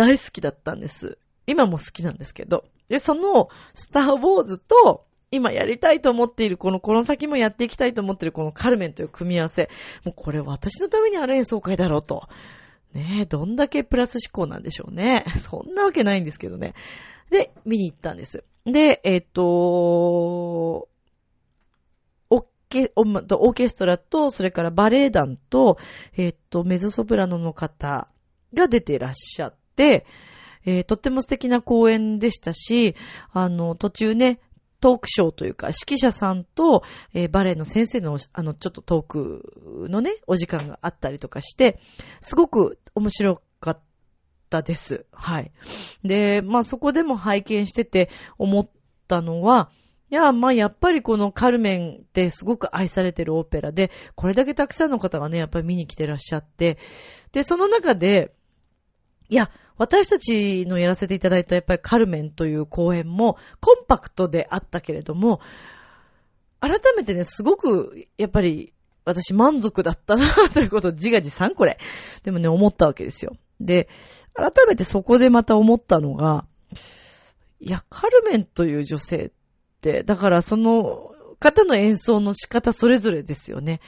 [0.00, 1.18] 大好きだったんです。
[1.46, 2.64] 今も好きなんですけど。
[2.88, 9.68] で、そのスターウォーズと、今やりたいと思っている、この、この先もやっていきたいと思っているこのカルメンという組み合わせ。
[10.06, 12.30] もうこれ私のためにある演奏会だろうと。
[12.94, 15.26] ねえ、どんだけプラス思考なんでしょうね。
[15.38, 16.72] そんなわけないんですけどね。
[17.28, 18.42] で、見に行ったんです。
[18.64, 25.76] で、えっ、と、オーケ、オーケストラと、それからバレエ団と、
[26.16, 28.08] えっ、と、メゾソプラノの方
[28.54, 29.59] が出ていらっしゃって、
[30.66, 32.94] えー、とっても素敵な公演でしたし、
[33.32, 34.40] あの、途中ね、
[34.80, 41.80] トークショーというか、指揮者さんと、えー、バレエの先生の、あの、ちょっとトークのね、お時間があったりとかして、
[42.20, 43.80] すごく面白かっ
[44.48, 45.06] たです。
[45.12, 45.52] はい。
[46.02, 48.70] で、まあそこでも拝見してて思っ
[49.06, 49.70] たのは、
[50.10, 56.78] いや、まあやっぱりこのカルメンってすごく愛されてるオペラで、これだけたくさんの方がね、やっぱり見に来てらっしゃって、
[57.32, 58.34] で、その中で、
[59.28, 65.40] いや、私たちのやらせていただいたやっぱりカルメンという公演もコンパクトであったけれども、
[66.60, 68.74] 改めてね、すごく、やっぱり、
[69.06, 71.78] 私満足だったなということを自画自賛これ。
[72.24, 73.38] でもね、思ったわけですよ。
[73.58, 73.88] で、
[74.34, 76.44] 改めてそこでまた思ったのが、
[77.58, 79.30] いや、カルメンという女性っ
[79.80, 83.80] て、だからその方の演奏の仕方それぞれですよね。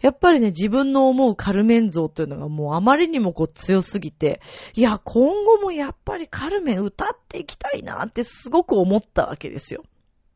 [0.00, 4.40] やっぱりね、自分の思うカルメン像というのがもうあまりにもこう強すぎて、
[4.74, 9.84] いや、今後もやっぱりカルメン歌っていきたいなってすごく思ったわけですよ。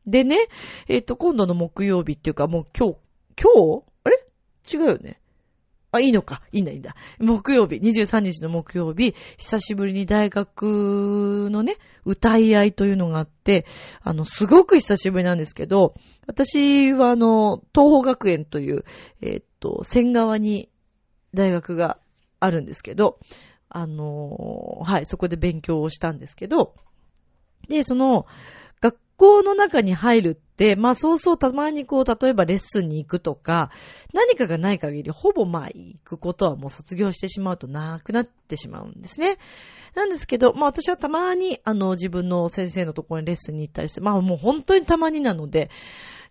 [0.05, 0.37] でね、
[0.87, 2.97] えっ、ー、と、今度の木曜日っていうかもう今日、
[3.41, 3.83] 今日？
[4.03, 4.25] あれ？
[4.71, 5.19] 違うよね。
[5.95, 6.41] あ、いいのか。
[6.51, 6.95] いいんだ、いいんだ。
[7.19, 13.65] 木曜日、23日の木曜日、久しぶりに大学のね、歌い合いというのがあって、
[14.01, 15.95] あの、すごく久しぶりなんですけど、
[16.27, 18.85] 私はあの、東方学園という、
[19.21, 20.69] えー、っと、仙川に
[21.33, 21.97] 大学が
[22.39, 23.19] あるんですけど、
[23.69, 26.75] あの、はい、そこで勉強をしたんですけど、
[27.67, 28.25] で、その、
[29.17, 33.71] 校の中に入るって、まあそうそうたまにこう、例えばレッスンに行くとか、
[34.13, 39.37] 何かがない限り、ほぼまあ行くことはもう卒業してしまうとなくなってしまうんですね。
[39.95, 45.69] なんですけど、まあ私はたまに、あの、自分の先生のところにレッスンに行ったりして、まあもう本当にたまになので、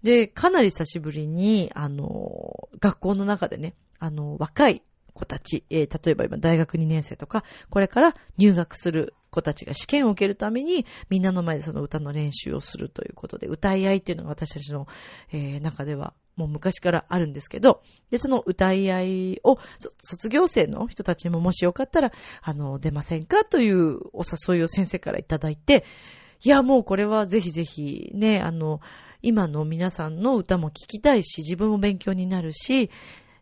[0.03, 4.83] で、かなり久しぶりに、あの、学校の中でね、あの、若い
[5.15, 14.87] 子たち、えー、例えば今大学2年生とか、これから入学する子たちが試験を受けるために、みんなの前でその歌の練習をするということで、歌い合いっていうのが私たちの、
[15.33, 19.59] えー、中ではもう昔からあるんですけど、で、その歌い合いを、
[19.99, 25.85] 卒業生の人たちにももしよかったら、あの、出ませんかというお誘いを先生からいただいて、
[26.45, 28.81] いや、もうこれはぜひぜひね、あの、
[29.23, 32.91] 今の皆さんの歌も聴きたいし、自分も勉強になるし、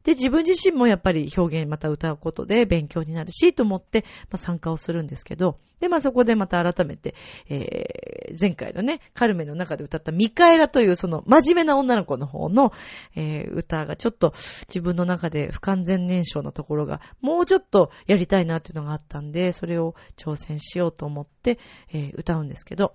[0.05, 7.15] で、自分自身もやっぱり表現また歌うことで勉強になるし、と思って、まあ、参加をするんですけど、で、まあ、そこでまた改めて、
[7.49, 12.73] えー、前回のね、カルメの中で歌ったミカエラというその真面目な女の子の方の、
[13.15, 14.33] えー、歌がちょっと
[14.69, 21.59] 自分の中で不完全燃焼のところがもうちょっとやりたいなっていうのがあったんで、それを挑戦しようと思って、
[21.93, 22.95] えー、歌うんですけど、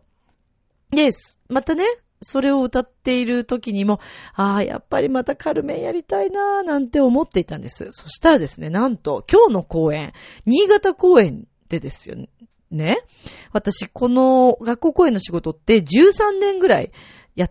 [0.92, 1.10] で、
[1.50, 1.86] またね、
[2.22, 4.00] それを歌っている時にも、
[4.34, 7.88] ああ、やっぱりまたカルメンやりたいなーなんて思っていたんです。
[7.92, 10.14] そしたらですね、なんと今日の公演、
[10.46, 12.18] 新潟公演でですよ
[12.72, 12.98] ね。
[13.52, 16.92] 私、この学校公演の仕事って13年ぐらい
[17.36, 17.50] や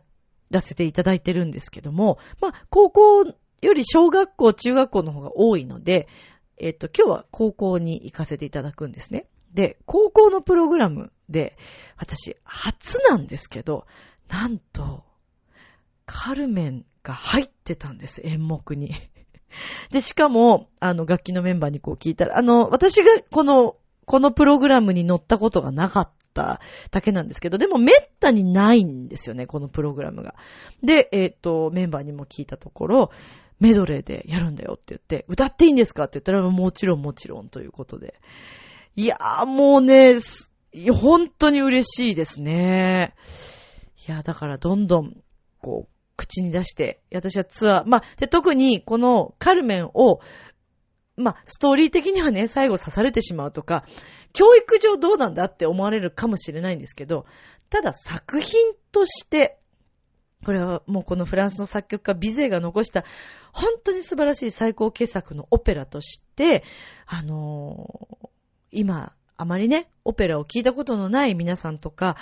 [0.51, 6.09] らせていただいてるんですけども、まあ、高校より小学校、中学校の方が多いので、
[6.59, 9.27] えっと、今日は高校に行かせていただくんですね。
[9.53, 11.57] で、高校のプログラムで、
[11.97, 13.87] 私、初なんですけど、
[14.29, 15.05] なんと、
[16.05, 18.93] カルメンが入ってたんです、演目に。
[19.91, 26.61] で、しかも、あの、楽器のメンバーにこう聞いたら、あの、私がこの、このプログラムに乗ったことがなかった
[26.91, 30.35] だけなんですけど、でもめったにないんですよね、このプログラムが。
[30.83, 33.11] で、えっ、と、メンバーにも聞いたところ、
[33.59, 38.21] メドレーでやるんだよって言って、歌っていいんですかって言ったら、もちろんもちろんということで。
[38.97, 40.17] いやーもうね、
[40.93, 43.15] 本当に嬉しいですね。
[44.11, 45.17] や、だからどんどん、
[45.61, 50.21] こう、口に出して、私はツアー、まあ、で、特にこのカルメンを、
[51.17, 53.85] まあ、ストーリー的にはね、最後刺されてしまうとか、
[54.33, 57.27] 教育上どうなんだって思われるかもしれないんですけど、
[57.71, 59.59] ただ作品として、
[60.45, 63.05] これはもうこのフランスの作曲家ビゼが残した
[63.53, 66.63] 本当に素晴らしい最高傑作のオペラとして、
[67.07, 68.29] あのー、
[68.73, 72.17] 今、あまりね、オペラを聞いたことのない皆さんとか、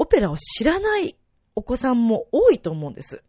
[0.00, 1.14] オペラを知らない
[1.54, 3.22] お子さんも多いと思うんです。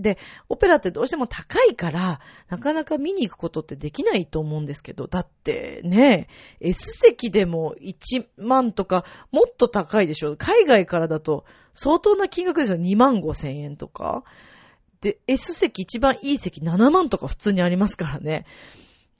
[0.00, 6.26] で、オペラってどうしても高いから、なかなか見に行くことってできないと思うんですけど、だってね、
[6.58, 10.36] S 席でも1万とか、もっと高いでしょ。
[10.36, 12.78] 海外からだと相当な金額ですよ。
[12.78, 14.24] 2万5千円とか。
[15.00, 18.44] で、S 席一番いい席7万とか普通にありますからね。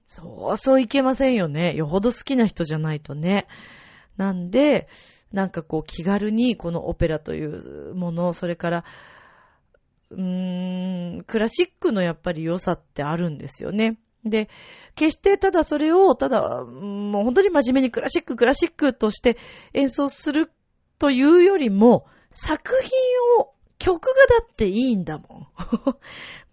[0.04, 1.76] そうそういけませんよね。
[1.76, 3.46] よほど好きな人じゃないとね。
[4.16, 4.88] なんで、
[5.32, 8.84] なんかこう気軽にこのオペラというもの、それから
[10.10, 13.98] うーん、クラシックのやっぱり良さってあるんですよね。
[14.24, 14.48] で、
[14.94, 19.36] 決してただそれを、ただ、もう本当に真面目にクラシック、クラシックとして
[19.74, 20.50] 演奏する
[20.98, 25.46] というよりも、作品を、曲がだっていいんだもん。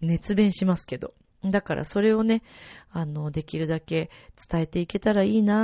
[0.00, 1.12] 熱弁しますけど。
[1.50, 2.42] だからそれをね、
[2.90, 4.10] あの、できるだけ
[4.50, 5.54] 伝えていけたらいいな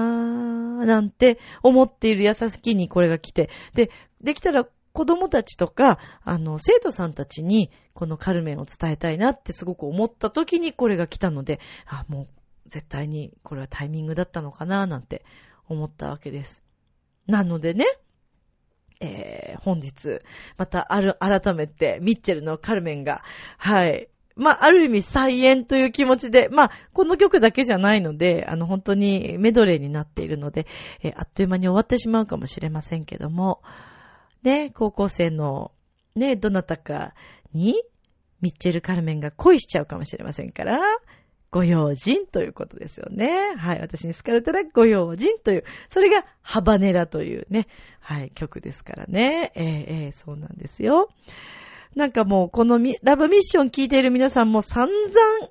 [0.82, 3.90] ぁ、なんて思っている矢先にこれが来て、で、
[4.20, 12.28] できたら子供たちとか、あの、生徒さんたちに、このカルメンを伝えたいなってすごく思った時にこれが来たので、あ、もう、
[12.66, 15.24] 絶対にこれはタイミングだったのかなぁなんて
[15.68, 16.62] 思ったわけです。
[17.26, 17.86] なのでね、
[19.00, 20.20] えー、本日、
[20.56, 23.22] またある、改めて、ミッチェルのカルメンが、
[23.58, 30.66] はい、まあ、ある意味再演という気持ちで、まあ、この曲だけじゃないので、あの、本当にメドレーになっているので、
[31.02, 33.62] えー、あっという間に終わってしまうかもしれませんけども、
[34.42, 35.72] ね、高校生の、
[36.14, 37.14] ね、どなたか
[37.52, 37.82] に、
[38.40, 40.78] ミッチェル・カルメンが恋しちゃうかもしれませんから、
[41.52, 43.28] ご用心ということですよね。
[43.58, 43.80] はい。
[43.80, 47.68] 私に好かれたらご用心という、それがハバネラというね、
[48.00, 49.52] はい、曲ですからね。
[49.54, 49.64] えー、
[50.06, 51.10] えー、そうなんですよ。
[51.94, 55.50] なんかもう、このラブミッション聞いている皆さんも散々、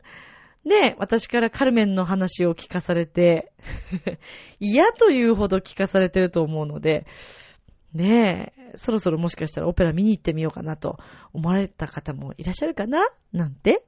[0.63, 3.51] ね、私からカルメンの話を聞かされて
[4.60, 7.08] 嫌というほど聞かされてると思うので、
[7.93, 10.97] ねえ、そろそろもしかしたらオペラ見に行ってみようかなと
[11.34, 12.99] 思われた方もいらっしゃるかな？
[13.34, 13.84] なんて。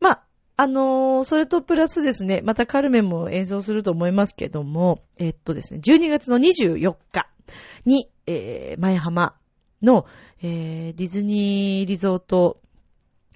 [0.00, 0.24] まあ、
[0.56, 7.28] あのー、それとプラスですね、またカルメンも演奏すると思いますけども、えっとですね、12月の24日
[7.84, 9.34] に、えー、前浜
[9.82, 10.06] の、
[10.42, 12.60] えー、ディズニーリゾート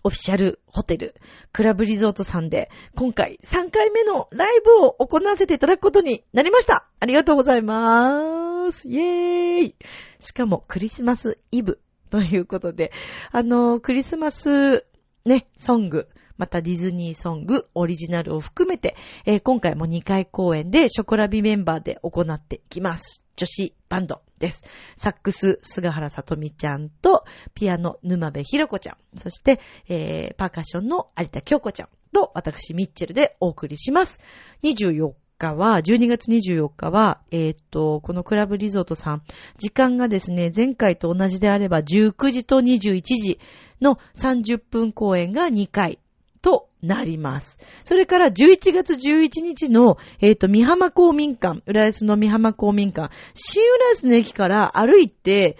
[0.04, 1.14] オフィシャルホテル、
[1.52, 6.88] クラブリゾートさんで、今回3回目のライブを行わせていただくことになりました。
[6.98, 8.88] ありがとうございます。
[8.88, 9.76] イェーイ
[10.18, 12.90] しかもクリスマスイブということで、
[13.30, 14.86] あの、クリスマス
[15.24, 23.24] ね、ソング、またディズニーソング、オリジナルを含めて、えー、今回も2回公演でショコラビメンバーで行っていきます。
[23.36, 24.64] 女子バンドです。
[24.96, 27.24] サックス、菅原さとみちゃんと、
[27.54, 34.18] ピアノ、沼部ひろこちゃん、そして、えー、パーカッションの有田京子ちゃんと、私、ミッチェルでお送りします。
[34.64, 39.22] 24日は、12月24日は、えっ、と、このクラブリゾートさん、
[39.58, 43.38] 時間がですね、前回と同じであれば、19時と21時
[43.80, 46.00] の30分公演が2回。
[46.42, 47.58] となります。
[47.84, 55.56] それから11月11日の、えっ、ー、と、三浜公民館、浦安の三浜公民館、新浦安の駅から歩いて、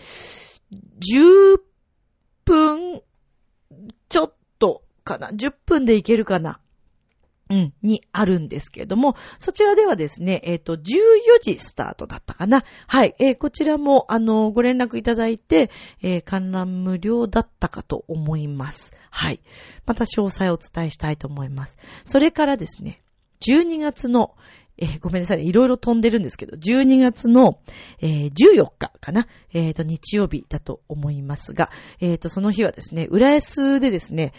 [1.01, 1.61] 10
[2.45, 3.03] 分
[4.09, 5.31] ちょっとかな。
[5.31, 6.61] 10分で行けるかな。
[7.53, 10.81] うん、にあるんですけれども、そちらではですね、えっ、ー、と、14
[11.43, 12.65] 時スタートだったかな。
[12.87, 15.71] はい、えー、こちらも、あの、ご連絡いただいて、
[16.03, 18.95] えー、観覧無料だったかと思います。
[19.11, 19.43] はい。
[19.85, 21.77] また詳細をお伝えしたいと思います。
[22.05, 23.03] それからですね、
[23.43, 24.35] 12月の、
[24.79, 27.61] えー、ごめんなさい、ね、いろいろ飛んでるんですけど、12月の、
[28.01, 31.69] えー、14日かな、えっ、ー、と、日曜日だと思いますが、
[32.01, 34.33] えっ、と、その日はですね、浦安でですね、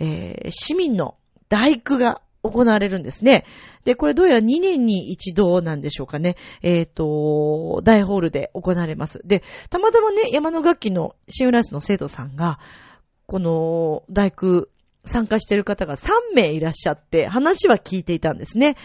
[0.00, 1.16] え市民の
[1.48, 2.20] 大工が
[2.50, 3.44] 行われるんですね。
[3.84, 6.36] で、これどうやら2年に一度なんでしょうかね。
[6.62, 9.20] えっ、ー、と、大ホールで行われます。
[9.24, 12.58] で、たまたまね、山の楽器の新浦安の生徒さんが、
[13.26, 14.68] この大工
[15.04, 18.76] 参加してる方が3名いらっしゃって、話は聞いていたんですね。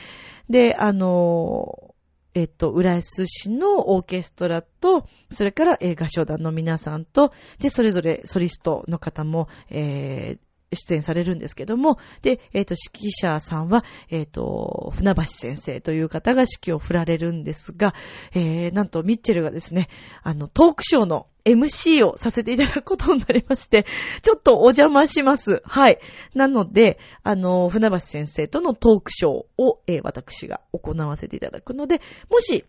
[0.49, 1.91] で、あの、
[2.33, 10.39] えっと、浦安市のオーケストラと、それから、えー合唱団の皆さんと、で、それぞれソリストの方も、えー
[10.73, 17.93] 出演されるんですけども、で、えっ、と、指揮者さんは、えっ、と、船橋先生という方が指揮を振られるんですが、
[18.33, 19.89] えー、なんとミッチェルがですね、
[20.23, 23.85] あの、トークショーの MC をさせていただくことになりまして、
[24.21, 25.61] ちょっとお邪魔します。
[25.65, 25.99] はい。
[26.35, 32.65] なので、あの、船橋先生とのトークショーを、えー私が行わせていただくので、もし、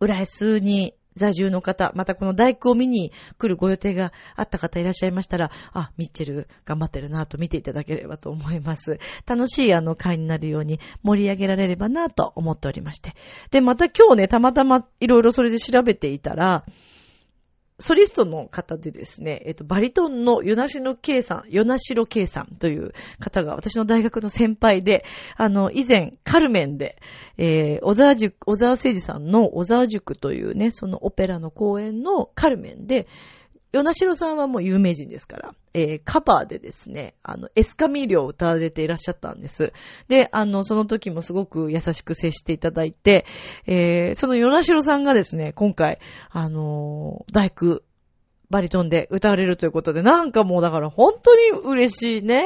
[0.00, 8.98] 浦安に在住の方、またこの大工を見に来るご予定があった方いらっしゃいましたら、あ、ミッチェル頑張ってるなと見ていただければと思います。
[9.26, 13.14] 楽しいあの会になるように盛り上げられればなと思っておりまして。
[13.50, 16.64] で、また今日ね、たまたまいろいろそれで調べていたら、
[17.80, 25.04] ソリストの方でですね、えっと、バリトンのヨナシロケイさん、ヨナシロケイさんという方が私の大学の先輩で、
[25.36, 27.00] あの、以前、カルメンで、
[27.38, 33.06] えー、小沢塾、小沢誠二さんの小沢塾というね、そのオペラの公演のカルメンで、
[33.72, 39.72] ヨナシロさんはもう有名人ですから、えー、カバーでですね、あの、エスカミリョを歌われていらっしゃったんです。
[40.08, 43.26] で、あの、その時もすごく優しく接していただいて、
[43.66, 46.00] えー、そのヨナシロさんがですね、今回、
[46.30, 47.82] あのー大工、
[48.50, 52.42] バリトンで歌われるということで、なんかもうだから本当に嬉しいね。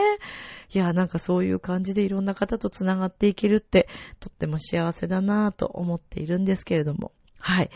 [0.75, 3.89] いや、なんかそういう感じでいろんな方と繋がっていけるって、
[4.21, 7.13] とっても幸せだなぁと思っているんですけれども。
[7.39, 7.71] はい。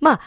[0.00, 0.20] まあ、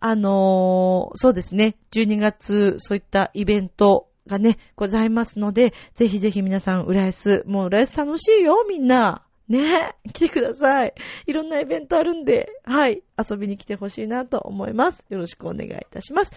[0.00, 1.76] あのーそうですね。
[1.92, 9.26] 12月、そういったイベントがね、ございますので、ぜひぜひ皆さん、浦安、もう浦安楽しいよ、みんな。
[9.48, 10.94] ね来てください。
[11.26, 15.04] いろんなイベントあるんで、はい、遊びに来てほしいなと思います。
[15.10, 16.32] よろしくお願いいたします。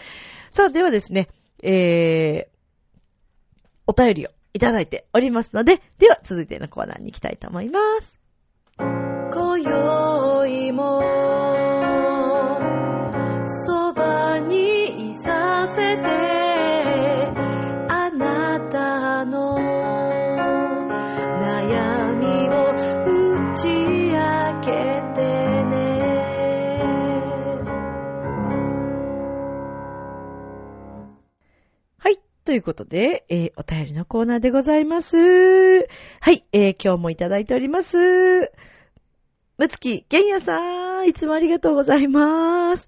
[0.49, 1.29] さあ、ではですね、
[1.61, 2.53] えー、
[3.85, 8.19] お便りをいただいておりますので、では続いてのコーナーに行きたいと思います。
[8.77, 11.22] 今宵も、
[32.45, 35.17] ということで、えーお便りのコーナーでございます。
[35.17, 35.81] は
[36.31, 36.45] い。
[36.51, 38.51] えー今日もいただいております。
[39.57, 40.51] むつきげんやさ
[41.03, 42.87] ん、いつもありがとうございます。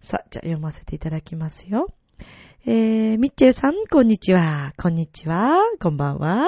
[0.00, 1.88] さあ、じゃあ読ませていただきますよ。
[2.64, 4.72] えー、ミッチェルさん、こんにちは。
[4.78, 5.64] こんにちは。
[5.80, 6.46] こんばんは。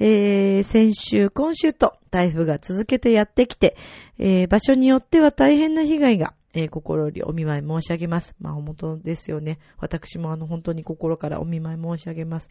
[0.00, 3.76] えー、先週、今週と台風が続けてやってきて、
[4.18, 8.34] えー、場所によっては大変な被害が、えー心よりお見舞い申し上げます。
[8.40, 9.58] まあ、本当ですよね。
[9.78, 12.48] 私もあの、本当に心からお見舞い申し上げます。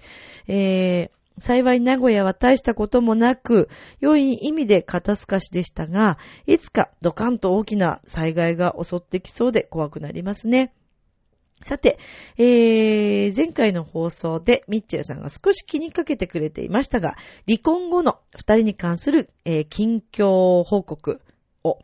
[0.47, 3.69] えー、幸い名古屋は大したこともなく、
[3.99, 10.73] 良い意味で肩透かしでしたが、いつかドカンと大きな災害が襲ってきそうで怖くなりますね。
[11.63, 11.97] さて、
[12.37, 17.15] えー、前回の放送でミッチェルさんが少し気にかけてくれていましたが、
[17.47, 21.19] 離婚後の二人に関する、えー近況報告
[21.67, 21.79] を、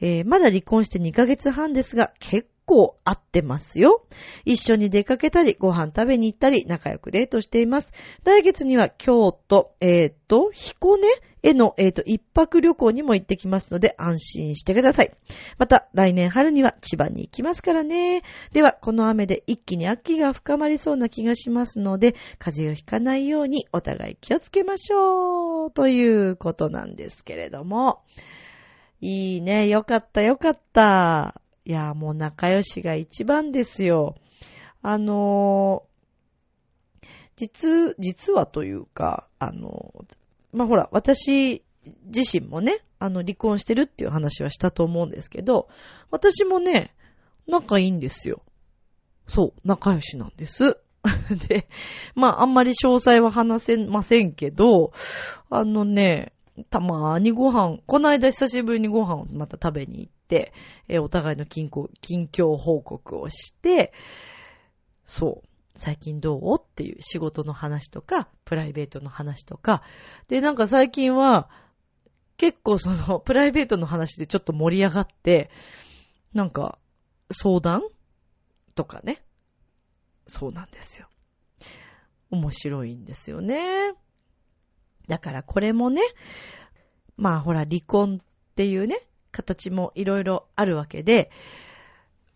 [0.00, 4.04] えーまだ離婚して2ヶ月半ですが、結構合ってますよ。
[4.44, 7.92] 一緒に出かけたり、ご飯食べに行ったり、仲良くデートしています。
[8.24, 11.08] 来月には京都、えー、と、彦根
[11.42, 15.12] への、えー、と、一泊旅行にも行ってきますので、安心してください。
[15.56, 18.22] また、来年春には千葉に行きますからね。
[18.52, 25.70] では、この雨で一気に秋が深まりそうな気がしますので、風邪をひかないようにお互い気をつけましょう。
[25.70, 28.02] ということなんですけれども。
[29.00, 29.68] いいね。
[29.68, 31.40] よかった、よかった。
[31.64, 34.16] いや、もう仲良しが一番ですよ。
[34.82, 35.88] あのー
[37.36, 40.16] 実、実はというか、あのー
[40.52, 41.62] まあ、ほら、私
[42.06, 45.68] 自身もね、あの、離婚してるっていう話はしたと思うんですけど、
[46.10, 46.94] 私もね、
[47.46, 48.42] 仲いいんですよ。
[49.26, 50.78] そう、仲良しなんです。
[51.48, 51.68] で、
[52.14, 54.92] まあ、あんまり詳細は話せませんけど、
[55.48, 56.32] あのね、
[56.64, 60.52] たまーにご飯、この間久しぶりにご飯をまた食べに行って、
[60.88, 63.92] えーお互いの近況近況報告をして、
[65.04, 66.56] そう、最近どう？
[66.60, 69.82] っていう仕事の話とか、プライベートの話とか。
[70.28, 71.48] で、なんか最近は、
[72.36, 75.50] 結構その、 プライベートの話でちょっと盛り上がって、
[76.34, 76.78] なんか、
[77.30, 77.82] 相談？
[78.74, 79.22] とかね。
[80.26, 81.08] そうなんですよ。
[82.30, 83.94] 面白いんですよね。
[85.08, 86.02] だからこれもね、
[87.16, 91.30] まあほら離婚っていうね、形もいろいろあるわけで、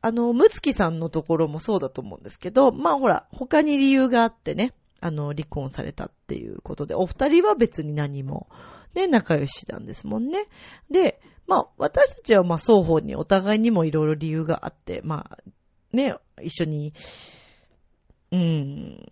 [0.01, 8.49] あの、むつきさんのところもそうだと思うんですけど、まあほら、他に理由があってね、あの、離婚されたっていうことで、お二人は別に何も、
[8.95, 10.47] ね、仲良しなんですもんね。
[10.91, 15.39] で、まあ、私たちはまあ、双方にお互いにもいろいろ理由があって、まあ、
[15.93, 16.95] ね、一緒に、
[18.31, 19.05] うん、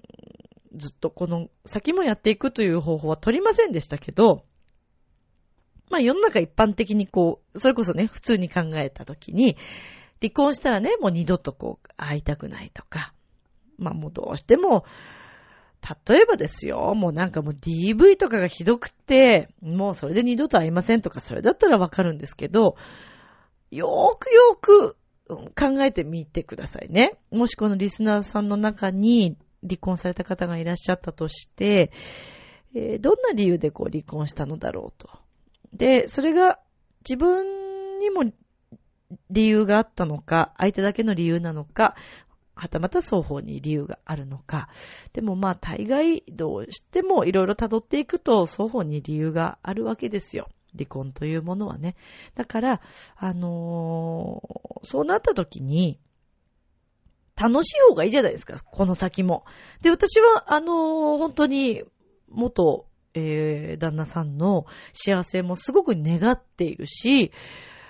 [0.75, 4.45] ずっとこの先もやっていくという方法は取りませんでしたけど、
[5.91, 9.57] まあ世の中一般的にこう、それこそね、普通に考えたときに、
[10.21, 13.13] 離婚したらね、もう二度とこう、会いたくないとか、
[13.79, 14.85] まあもうどうしても、
[16.09, 22.77] 例えばですよ、もうなんかもう DV とかがひどくて、もうそれで二度と会いませんとか、それだったらわかるんですけど、
[23.71, 24.97] よーくよーく
[25.57, 27.19] 考えてみてくださいね。
[27.31, 31.93] もしこのリスナーさんの中に離婚された方がいらっしゃったとして、
[32.75, 35.11] えー、どんな理由でこう離婚したのだろうと。
[35.73, 36.59] で、それが
[37.09, 38.25] 自分にも
[39.31, 41.97] 理由があったのか、相手だけの理由なのか、
[42.55, 44.69] はたまた双方に理由があるのか。
[45.13, 50.49] でもまあ大概どうしてもいろいろ辿っていくと双方に理由があるわけですよ。
[50.75, 51.97] 離婚というものはね。
[52.35, 52.81] だから、
[53.17, 55.99] あのー、そうなった時に、
[57.41, 59.45] 楽しい方がいいじゃないですか、この先も。
[59.81, 61.83] で、私は、あのー、本当に、
[62.29, 67.33] 元、えー、旦那さんの幸せもすごく願っているし、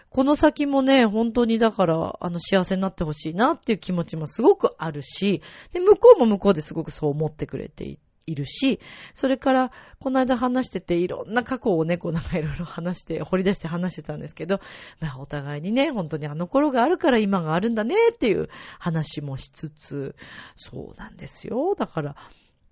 [0.09, 5.43] この先もね、本当にだから、あの、幸せになってほしいなっていう気持ちもすごくあるし、
[5.73, 8.81] で、向こうも向こうですごくそう思ってくれていているし、
[9.15, 14.61] それから、この間話してて、いろんな過去をね、こうなんかいろいろ話して、掘り出して話してたんですけど、
[15.01, 18.49] まあお互いにね、本当にあの頃があるから今があるんだねっていう
[18.79, 20.15] 話もしつつ、
[20.57, 21.75] そうなんですよ。
[21.77, 22.17] だから、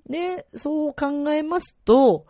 [0.09, 2.27] ね、そう考えますと、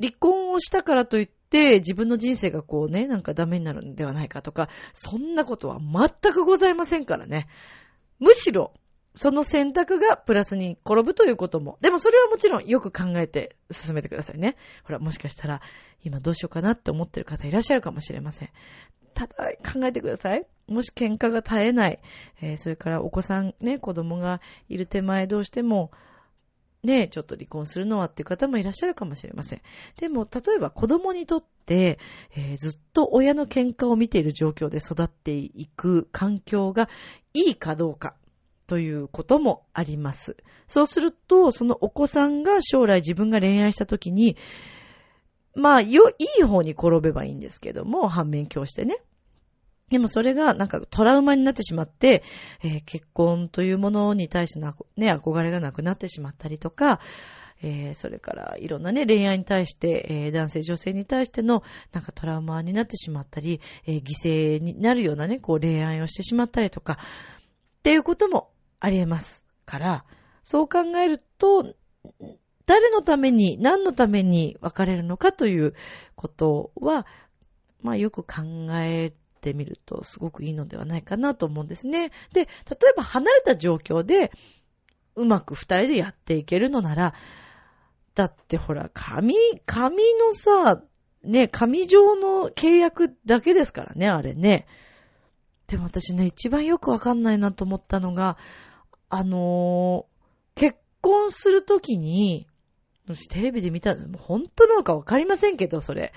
[0.00, 7.48] 離婚をしたからといって、自分の人生がこうね、なんかダメになるんではないかとか、そんなことは全くございませんからね。
[8.18, 8.74] むしろ、
[9.16, 11.78] その選択がプラスに転ぶということも。
[11.80, 14.56] でもそれはもちろんよく考えて進めてくださいね。
[14.84, 15.62] ほら、もしかしたら
[16.04, 18.50] 今どうしようかなって思ってる方いらっしゃるかもしれません。
[19.14, 20.46] ただ考えてください。
[20.68, 22.00] もし喧嘩が絶えない、
[22.42, 25.90] えー、それからお子さんね、子供がいる手前どうしても、
[26.82, 29.62] ね、ちょっと離婚するのはっていう方もいらっしゃるかもしれません。
[29.98, 31.98] でも、例えば子供にとって、
[32.36, 36.90] えー、ずっと親の喧嘩を見ている状況で育っていく環境が
[37.32, 38.16] いいかどうか。
[38.66, 40.36] ということもあります。
[40.66, 44.36] そうすると、そのお子さんが将来自分が恋愛した時に、
[45.54, 48.98] まあ、よ、いい方に転べばいいんですけども、反面教してね。
[49.90, 52.24] でもそれがなんかトラウマになってしまって、
[52.62, 57.00] えー、結婚というものに対しての、ね、憧れがなくなってしまったりとか、
[57.62, 61.62] えー、それからいろんなね、恋愛に対して、えー、男性、女性に対しての
[61.92, 66.98] なんかトラウマになってしまったり、えー、犠牲になるようなね、こう恋愛をしてしまったりとか、
[67.78, 68.50] っていうことも
[68.80, 70.04] ありえますから、
[70.44, 71.74] そう考えると、
[72.66, 75.74] 誰のために、何のために別れるのかという
[76.14, 77.06] ことは、
[77.82, 82.10] まあよく考えてみるとすごくいいのではないかなと思うんですね。
[82.32, 82.48] で、例え
[82.96, 84.32] ば離れた状況で、
[85.14, 87.14] うまく二人でやっていけるのなら、
[88.14, 90.82] だってほら、紙、紙のさ、
[91.22, 94.66] ね、紙状の契約だけですからね、あれね。
[95.66, 98.36] でも私ね、一番よくわかんないなと思ったのが、
[99.08, 102.46] あのー、結婚するときに、
[103.08, 104.10] 私テレビで見たんです。
[104.18, 106.12] 本当なのかわかりませんけど、それ。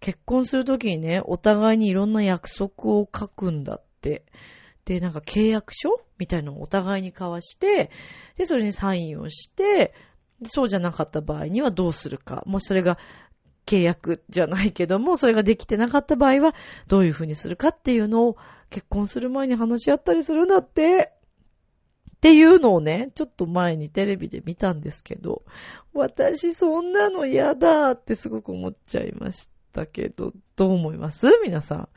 [0.00, 4.26] 結婚するときにね、お互いにいろんな約束を書くんだって。
[4.84, 5.88] で、なんか契約書
[6.18, 7.90] みたいなのをお互いに交わして、
[8.36, 9.94] で、それにサインをして、
[10.44, 12.42] そうじゃなかった場合にはどうするか。
[12.46, 12.98] もしそれが
[13.64, 16.54] 契約じゃないけども、それができてなかった場合は
[16.88, 18.36] どういうふうにするかっていうのを
[18.68, 21.12] 結婚する前に話し合ったりするんだって。
[22.24, 25.42] っていうのをね、ちょっと前にテレビで見たんですけど、
[25.92, 31.26] 私そんなの嫌だってすごく思っちゃいましたけど、どう思います？
[31.44, 31.88] 皆さん。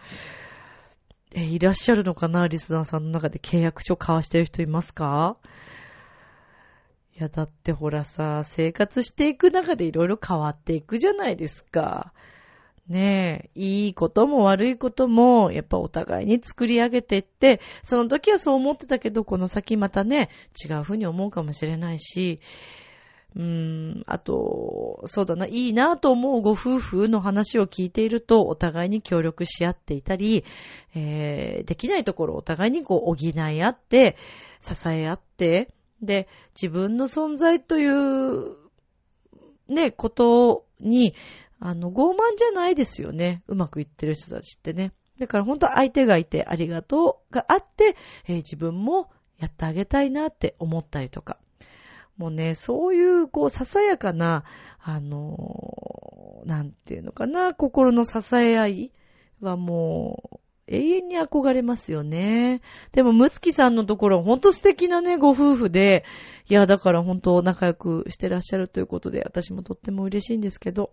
[1.33, 2.49] え、いらっしゃるのかな？
[2.49, 5.37] リスナーさんの中で契約書交わしてる人いますか？
[7.17, 12.11] いや、だってほらさ、生活していく中でいろいろ変わっていくじゃないですか。
[12.89, 20.29] ねえ、いいことも悪いことも、やっぱお互いに作り上げていって、その時はそう思ってたけど、この先またね、
[20.63, 22.39] 違うふうに思うかもしれないし、
[23.35, 30.45] うーん、あと、そうだな、いいなと思うご夫婦の話を聞いていると、お互いに協力し合っていたり、
[30.95, 34.15] えー、できないところをお互いにこう補い合って、
[34.61, 38.55] 支え合って、で、自分の存在という、
[39.67, 41.13] ね、ことに、
[41.59, 43.43] あの、傲慢じゃないですよね。
[43.47, 44.93] うまくいってる人たちってね。
[45.19, 47.95] だから本当相手がいてありがとうがあって、
[48.27, 51.37] えー、自分もやってあげたいなって思ったりとか。
[52.17, 54.43] もうね、そういう、こう、ささやかな、
[54.79, 58.91] あのーなんていうのかな、心の支え合い
[59.41, 62.61] はもう、永遠に憧れますよね。
[62.91, 66.03] でも、むつきさんのところ、ほんと素敵なね、ご夫婦で、
[66.49, 70.91] いや、だから本当仲良くしてらっしゃるということで、私もとっても嬉しいんですけど、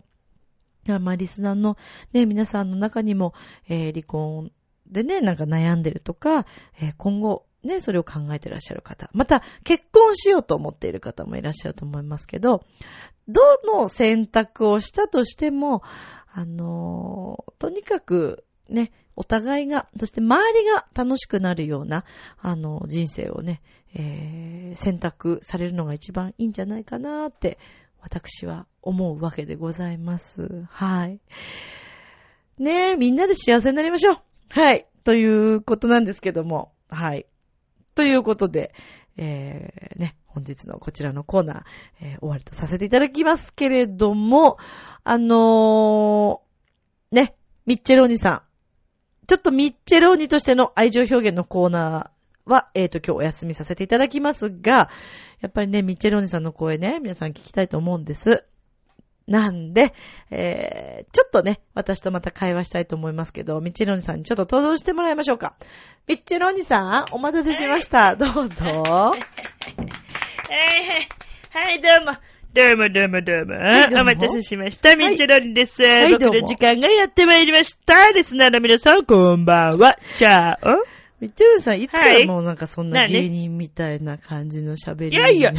[0.86, 1.76] まあ、リスナーの
[2.12, 3.34] ね、皆さんの中にも、
[3.68, 4.52] えー離婚
[4.86, 6.46] でね、なんか悩んでるとか、
[6.80, 12.62] えー今後、ね、それを考えてらっしゃる方、また、結婚しようと思っている方もいらっしゃると思いますけど、
[13.26, 15.82] どの選択をしたとしても、
[16.32, 22.04] あのーとにかく、ね、お互いが、そして周りが楽しくなるような、
[22.38, 23.62] あの、人生をね、
[23.94, 27.58] えー選択されるのが一番いいんじゃないかなって、
[28.04, 30.66] 私は思うわけでございます。
[30.68, 31.20] はい。
[32.58, 34.18] ねえ、みんなで幸せになりましょう。
[34.50, 34.86] はい。
[35.04, 36.72] ということなんですけども。
[36.90, 37.24] はい。
[37.94, 38.74] ということで、
[39.16, 41.62] えー、ね、本日のこちらのコーナー、
[42.02, 44.58] えー終わりとさせていただきますけれども、
[45.02, 48.42] あのー、ね、ミッチェローニさん。
[49.26, 52.13] ちょっとミッチェローニとしての愛情表現のコーナー
[52.46, 54.88] は、えっ、と、今日お休みさせていただきますが、
[55.40, 58.44] やっぱりね、ミッチェローニさんの声ね、皆さん聞きたいと思うんです。
[59.26, 59.94] なんで、
[60.30, 65.54] えー、ちょっとね、私とまた会話したいと思いますけど、ミッチェローニさんにちょっと登場してもらいましょうか。
[66.06, 68.16] ミッチェローニさん、お待たせしました。
[68.16, 68.66] どうぞ。
[68.66, 68.76] はい
[70.86, 71.08] はい。
[71.50, 72.18] はい、どうも。
[72.52, 73.54] どうもどうもどうも。
[73.54, 74.94] いどうもお待たせしました。
[74.94, 75.82] ミッチェロリンです。
[75.82, 78.10] いどうも僕の時間がやってまいりました。
[78.10, 79.96] リスナーの皆さん、こんばんは。
[80.18, 81.03] チャオ。
[81.20, 85.16] ミッチェローニさん、いつかはいらもうなんかそんな何芸人みたいな感じの喋り。
[85.16, 85.52] いやいや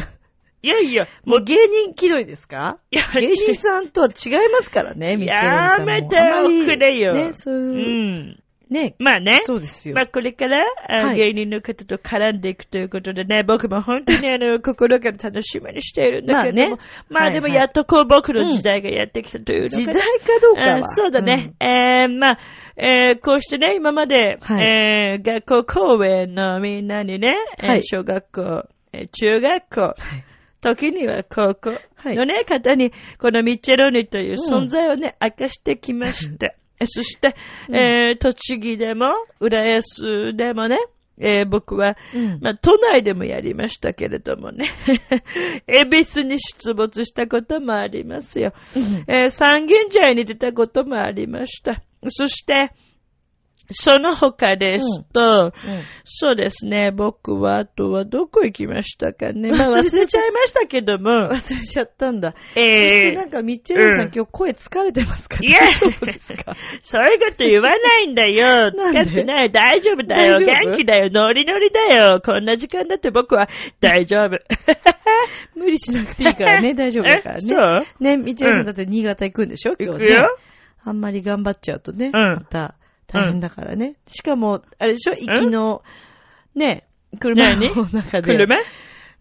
[0.62, 2.78] いやいや、もう、芸人気取りですか？
[2.90, 5.90] いや芸人さんとは違いますからね、ミッチェローニさんも。
[5.90, 8.42] やめてよあまりくれよね、そうういう、ん。
[8.68, 9.38] ね、まあね。
[9.40, 9.94] そうですよ。
[9.94, 10.58] まあ、これから、
[10.88, 11.16] あはい。
[11.16, 16.70] 芸人の方と絡んでいくということでね、僕も本当に あの、心から楽しみにしているんだけども、まあね。
[16.72, 20.76] はいまあでもやっとこう僕の時代がやってきたというのかな時代かどうかは。
[20.78, 21.52] あそうだね。
[21.60, 22.38] えー、まあ、
[22.76, 24.66] えー、こうしてね、今まで、はい。
[24.66, 27.82] えー、学校公演のみんなにね、えーはい。
[27.82, 29.94] 小学校、えー中学校、
[30.60, 32.16] 時には高校はい。
[32.16, 36.54] のね、方に、このミッチェロニという存在をね、明かしてきました。
[36.80, 37.34] えそして、
[37.70, 40.78] えー、栃木でも、浦安でもね、
[41.18, 44.70] えー僕は、うんまあ、都内でもやりましたけれどもね、
[45.66, 48.52] 恵比寿に出没したこともありますよ。
[49.06, 51.82] えー三軒茶屋に出たこともありました。
[52.08, 52.72] そして、
[53.70, 55.52] その他ですと、うん
[56.04, 59.50] そうですね、僕は、あとはどこ行きましたかね。
[59.52, 62.34] まあ忘れちゃいましたけども、忘れちゃったんだ。
[62.56, 68.70] えーそしてなんか、ミッチェローニさん、うん今日声疲れてますかいや そういうこと言わないんだよ。
[68.76, 69.00] なんで？
[69.04, 69.50] 使ってない。
[69.50, 70.38] 大丈夫だよ。
[70.38, 71.10] 元気だよ。
[71.12, 72.20] ノリノリだよ。
[72.24, 73.48] こんな時間だって僕は
[73.80, 74.38] 大丈夫。
[75.54, 78.04] 無理しなくていいからね、大丈夫だからえそう？
[78.04, 78.16] ね。
[78.16, 79.74] ね、ミッチェローニさうんんだって新潟行くんでしょ？
[79.78, 80.28] 今行くよ日ね。
[80.84, 82.74] あんまり頑張っちゃうとね、うんまた
[83.06, 83.96] 大変だからね。
[84.06, 85.12] しかも、あれでしょ？
[85.14, 85.82] 行きの、
[86.54, 86.86] ね、
[87.20, 87.74] 車何？
[87.74, 88.32] の中で。
[88.32, 88.56] 車？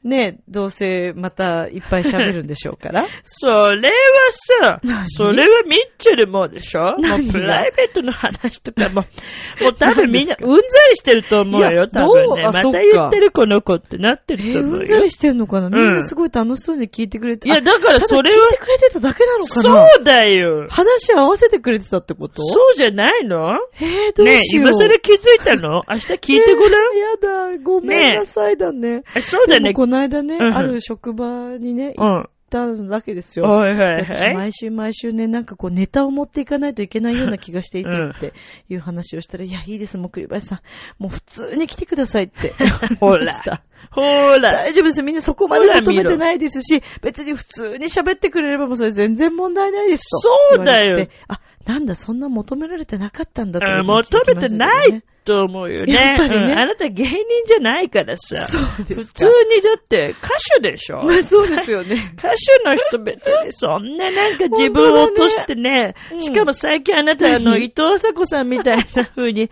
[0.06, 3.06] ね、どうせまたいっぱい喋るんでしょうから。
[3.24, 3.90] それは
[4.30, 6.92] さ、それはミッチェルもでしょ？
[6.98, 9.02] もうプライベートの話とかも、
[9.62, 12.44] もう多分みんなうんざりしてると思うよ、多分ね。
[12.44, 15.10] またか言ってるこの子ってなってえると思うよーうんざり。
[15.10, 17.48] してんのかなみんなすごい楽しそうに聞いてくれて。
[17.50, 20.68] いや、あだからそれは聞いてくれてただけなのかそなうだよ。
[20.70, 22.44] 話合わせてくれてたってこと？
[22.44, 23.58] そうじゃないの？
[23.82, 24.66] えー、どうしよう。
[24.68, 25.82] 今更気づいたの？
[25.90, 26.82] 明日聞いてごらん。
[26.96, 29.02] えーやだ、ごめんなさいだね。
[29.16, 29.74] あそうだね。
[29.96, 32.30] の間ね、うんうんある職場にね、行っうん。
[32.48, 33.46] たわけですよ。
[33.46, 38.34] 私毎週毎週ね、なんかこうネタを持っていかないといけないような気がしていてうんって
[38.70, 40.60] いう話をしたら、いや、いいです、もう栗林さん。
[41.00, 42.54] もう普通に来てくださいって。
[43.00, 43.64] ほら思いました？
[43.96, 44.54] ほーら。
[44.54, 45.02] 大丈夫です。
[45.02, 50.18] みんなそこまで求めてないですし、別に普通に喋ってくれればもうそれ全然問題ないですと。
[50.20, 51.08] そうだよ。
[51.30, 55.94] あ、なんだ、そんな求められてなかったんだとうん思って求めてないと思うよね。
[55.94, 57.18] やっぱりねうんあなた芸人
[57.48, 58.46] じゃないからさ。
[58.46, 59.26] そうですか普通
[59.56, 60.30] にだって歌
[60.62, 62.14] 手でしょまあそうですよね。
[62.18, 69.50] 歌手の人別にそんななんか自分を落としてね、うんしかも最近あなたあの、伊藤麻子さんみたいな風に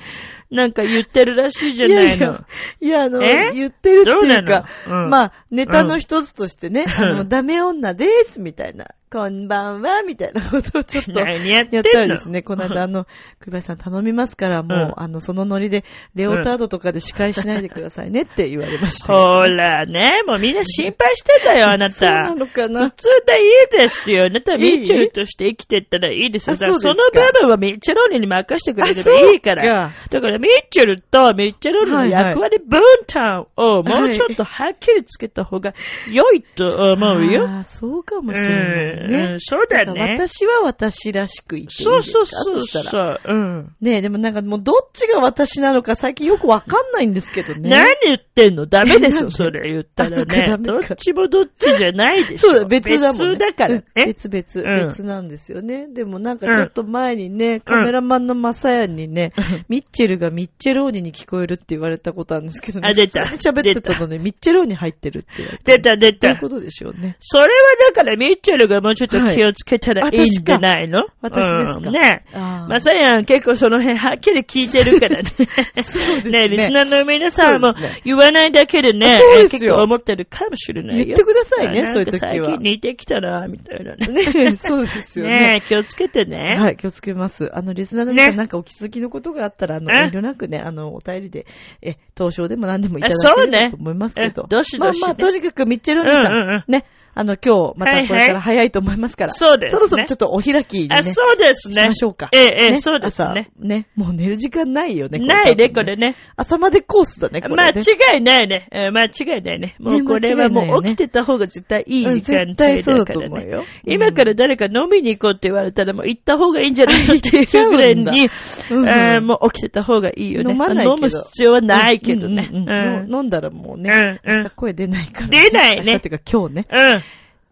[0.53, 2.39] なんか言ってるらしいじゃないの。
[2.79, 3.51] いや、あの、え？
[3.53, 5.09] 言ってるっていうか、どううん。
[5.09, 11.11] まあ、ネタの一つとしてね、うんあの、 ダメ女です、みたいなこんばんは、みたいなことをちょっと。
[11.13, 13.05] 何やったらですね、この間 あの、
[13.39, 15.83] 栗林さん頼みますから、もう、うんあの、そのノリで、
[16.15, 19.13] レオタードとかで司会しないでくださいねって言われました。
[19.13, 22.33] ほらね、もうみんな心配してたよ、 あなそうたな。
[22.33, 23.45] のか普な通でい
[23.77, 24.23] いですよ。
[24.23, 26.55] あなたはミッチェルとして生きてったらいいですよ。
[26.55, 29.91] その部分はミッチェローニに任せてくれればいいから。
[29.91, 35.75] かだからミッチェルとミッチェローニの役割分担をもうちょっとはっきりつけた方が
[36.11, 37.43] 良いと思うよ。
[37.43, 39.23] あーそうかもうしれないん、ね。
[39.33, 40.15] うんそうだね。
[40.17, 41.91] 私は私らしくいていいですか？
[41.91, 43.15] そうそうそうそしたそら。
[43.15, 43.19] う。
[43.25, 43.75] うん。
[43.81, 47.69] ねえ、でもなんかもうどっちが私なのか最近よくわかんないんですけどね。
[47.69, 48.65] 何言ってんの？
[48.65, 50.57] ダメでしょ、 それ言ったらね。
[50.59, 52.49] どっちもどっちじゃないでしょ。
[52.51, 53.37] そうだ、別だもんね。
[53.37, 55.87] 別だから別々、うん別なんですよね。
[55.87, 59.33] でもなんかちょっと前にね、カメラマンのマサヤンにね、
[59.69, 62.87] ミッチェルがミッチェローニに聞こえるって言われたことあるんですけどね。
[62.89, 65.59] あ出た喋ってたのね、ミッチェローニ入ってるって。
[65.63, 66.41] 出た出たどういう。
[66.41, 67.15] ことでしょうね。
[67.19, 67.49] それは
[67.89, 71.71] だからミッチェルがもうちょっと気をつけたらいいんじゃないの、私ですか。
[71.77, 75.23] うんねまさやん結構その辺はっきり聞いてるからね。
[75.83, 76.39] そうですね。
[76.43, 77.73] ねリスナーの皆さんも
[78.05, 79.59] 言わないだけでね、そうですよ。
[79.61, 81.05] 結構思ってるかもしれないよ。
[81.05, 82.29] 言ってくださいねあそういう時は。
[82.29, 84.07] 最近似てきたな、みたいなね。
[84.07, 85.55] ね そうですよね。
[85.55, 86.57] ね気をつけてね。
[86.59, 87.49] はい、気をつけます。
[87.53, 88.37] あの、リスナーの皆さん、ね。
[88.37, 91.45] なんかお気づきのことがあったら、あの、え遠慮なくね、あの、お便りで、
[91.81, 94.43] え、投票でも何でもいただければと思いますけど。
[94.43, 95.01] えどしどしね。
[95.01, 96.71] まあまあ、とにかくミッチェルうんうんうん。
[96.71, 96.85] ね、
[97.15, 101.75] あの、今日、またこれから早いと思いますから、そうですねそろそろちょっとお開きにそうですね。
[101.75, 102.29] しましょうか。
[102.31, 103.49] ええ、ええ、ねそうですね。
[103.55, 105.19] 朝ね、もう寝る時間ないよね。
[105.19, 106.15] ないね、これね。
[106.35, 107.73] 朝までコースだね、これ、ね。
[107.75, 108.67] 間違いないね。
[108.71, 109.75] うん間違いないね。
[109.79, 113.29] もうこれはもう起きてた方が絶対いいうん時間帯絶対そうだだからね。
[113.29, 113.63] と思うよ。
[113.85, 118.29] 今から誰か飲みに行こうって言われたらもう行った方がいいんじゃないのっていうぐらいに、
[118.71, 120.51] うんえーもう起きてた方がいいよね。
[120.51, 122.49] 飲まない飲む必要はないけどね。
[122.51, 126.65] 飲んだらもうね、うんうん声出ないから、出ないね明日っていうか今日ね。
[126.69, 127.02] うん。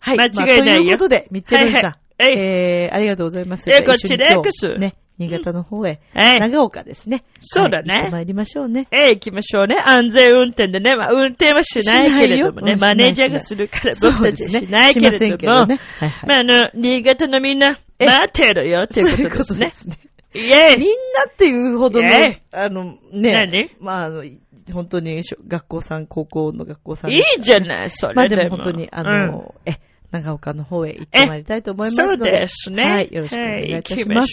[0.01, 0.17] はい。
[0.19, 1.81] 間違いないよまあということで、ミッチェルさん。
[1.81, 2.01] はいはいはい
[2.37, 3.71] えー、ありがとうございます。
[3.71, 6.39] えこちら一緒に今日こそね、新潟の方へ、はい。
[6.39, 7.23] 長岡ですね。
[7.39, 8.87] そうだねはい行って参りましょうね。
[8.91, 9.75] ええ、行きましょうね。
[9.83, 10.95] 安全運転でね。
[10.95, 12.77] まあ、運転はしないけれどもね。
[12.77, 15.37] しないよマネージャーがするから僕たちはしないけれども。
[15.37, 15.79] けどね。
[15.99, 16.27] はいはい。
[16.27, 18.05] まあ、あの、新潟のみんな、え？
[18.05, 19.57] 待ってるよっていうことですね。
[19.57, 19.99] そういうこイェとですね。
[20.33, 23.31] みんイなっていうほどのえ、あの、ね。
[23.31, 23.69] 何？
[23.79, 24.23] まあ、あの、
[24.73, 27.11] 本当に小学校さん、高校の学校さん。
[27.11, 28.57] いいじゃない、それまあででも。
[28.57, 29.71] も本当に、あうんの、え、
[30.11, 32.31] 長岡の方へ行ってまいりたいと思いますそうので。
[32.31, 32.83] ですね。
[32.83, 33.09] はい。
[33.11, 34.29] よろしくお願いいたします。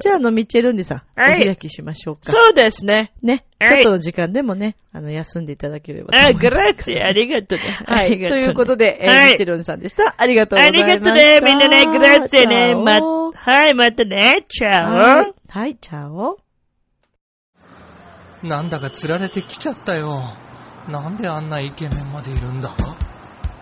[0.00, 2.22] じゃあ、あの、ミッチェルンリさん、はいお開きしましょうか。
[2.32, 3.12] そうですね。
[3.22, 3.44] ね。
[3.60, 6.42] はいちょっとの時間でもね、あの、休んでいただければと思あ、います。
[6.44, 7.78] グラッツィ、ありがとうね。
[7.86, 8.06] はい。
[8.08, 10.14] とありがとねいうことで、えーはいミッチェルンさんでした。
[10.18, 10.86] ありがとうござあいました。
[10.88, 11.40] りがとうね。
[11.44, 12.74] みんなね、グラッツィね。
[12.74, 12.98] ま
[13.34, 14.44] はい、またね。
[14.48, 15.58] チャはいオ。
[15.58, 16.38] はい、チャオ。
[18.42, 20.20] なんだか釣られてきちゃったよ。
[20.90, 22.70] なんであんなイケメンまでいるんだ？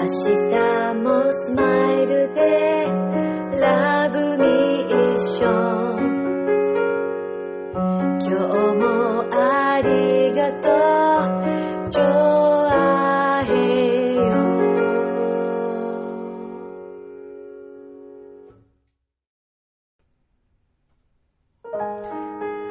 [0.00, 0.10] 明日
[0.94, 2.40] もスマイルで
[3.60, 6.00] ラブミッション
[8.18, 8.30] 今日
[8.76, 10.70] もありがと
[11.84, 14.22] うジョアヘヨ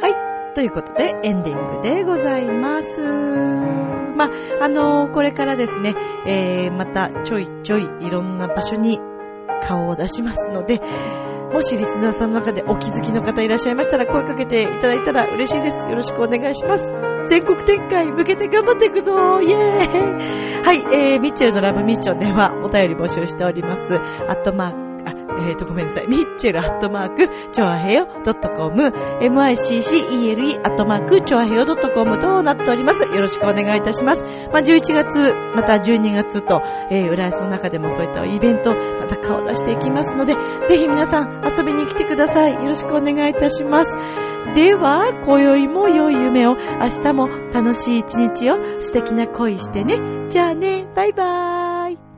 [0.02, 0.56] はい。
[0.56, 3.89] ということで、エンディングでございます。
[4.20, 4.30] まあ、
[4.66, 5.96] あのーこれからですね、
[6.28, 9.00] えー、またちょいちょいいろんな場所に
[9.62, 10.82] 顔を出しますので、
[11.54, 15.90] もしリスナーさんの中でお気づきの方いらっしゃいましたら声かけていただいたら嬉しいです。
[15.90, 16.92] よろしくお願いします。
[17.28, 23.94] 全国展開向けて頑張っていくぞイエーイはい、えー、ミッチェルのラブミッションではお便り募集しております。
[23.94, 23.98] ア
[24.34, 24.89] ットマーク
[25.30, 26.08] あ、えーと、ごめんなさい。
[26.08, 28.84] ミッチェルアットマーク、チョアヘヨ .com、
[29.20, 33.04] miccele アットマーク、チョアヘヨ .com となっております。
[33.04, 34.24] よろしくお願いいたします。
[34.24, 36.62] まあ、11月、また12月と、
[36.92, 42.54] えー、浦安の中でもそういったイベント、また顔出していきますので、ぜひ皆さん遊びに来てください。
[42.54, 43.96] よろしくお願いいたします。
[44.56, 50.30] では、今宵も良い夢を、明日も楽しい一日を素敵な恋してね。
[50.30, 52.09] じゃあね、バイバーイ。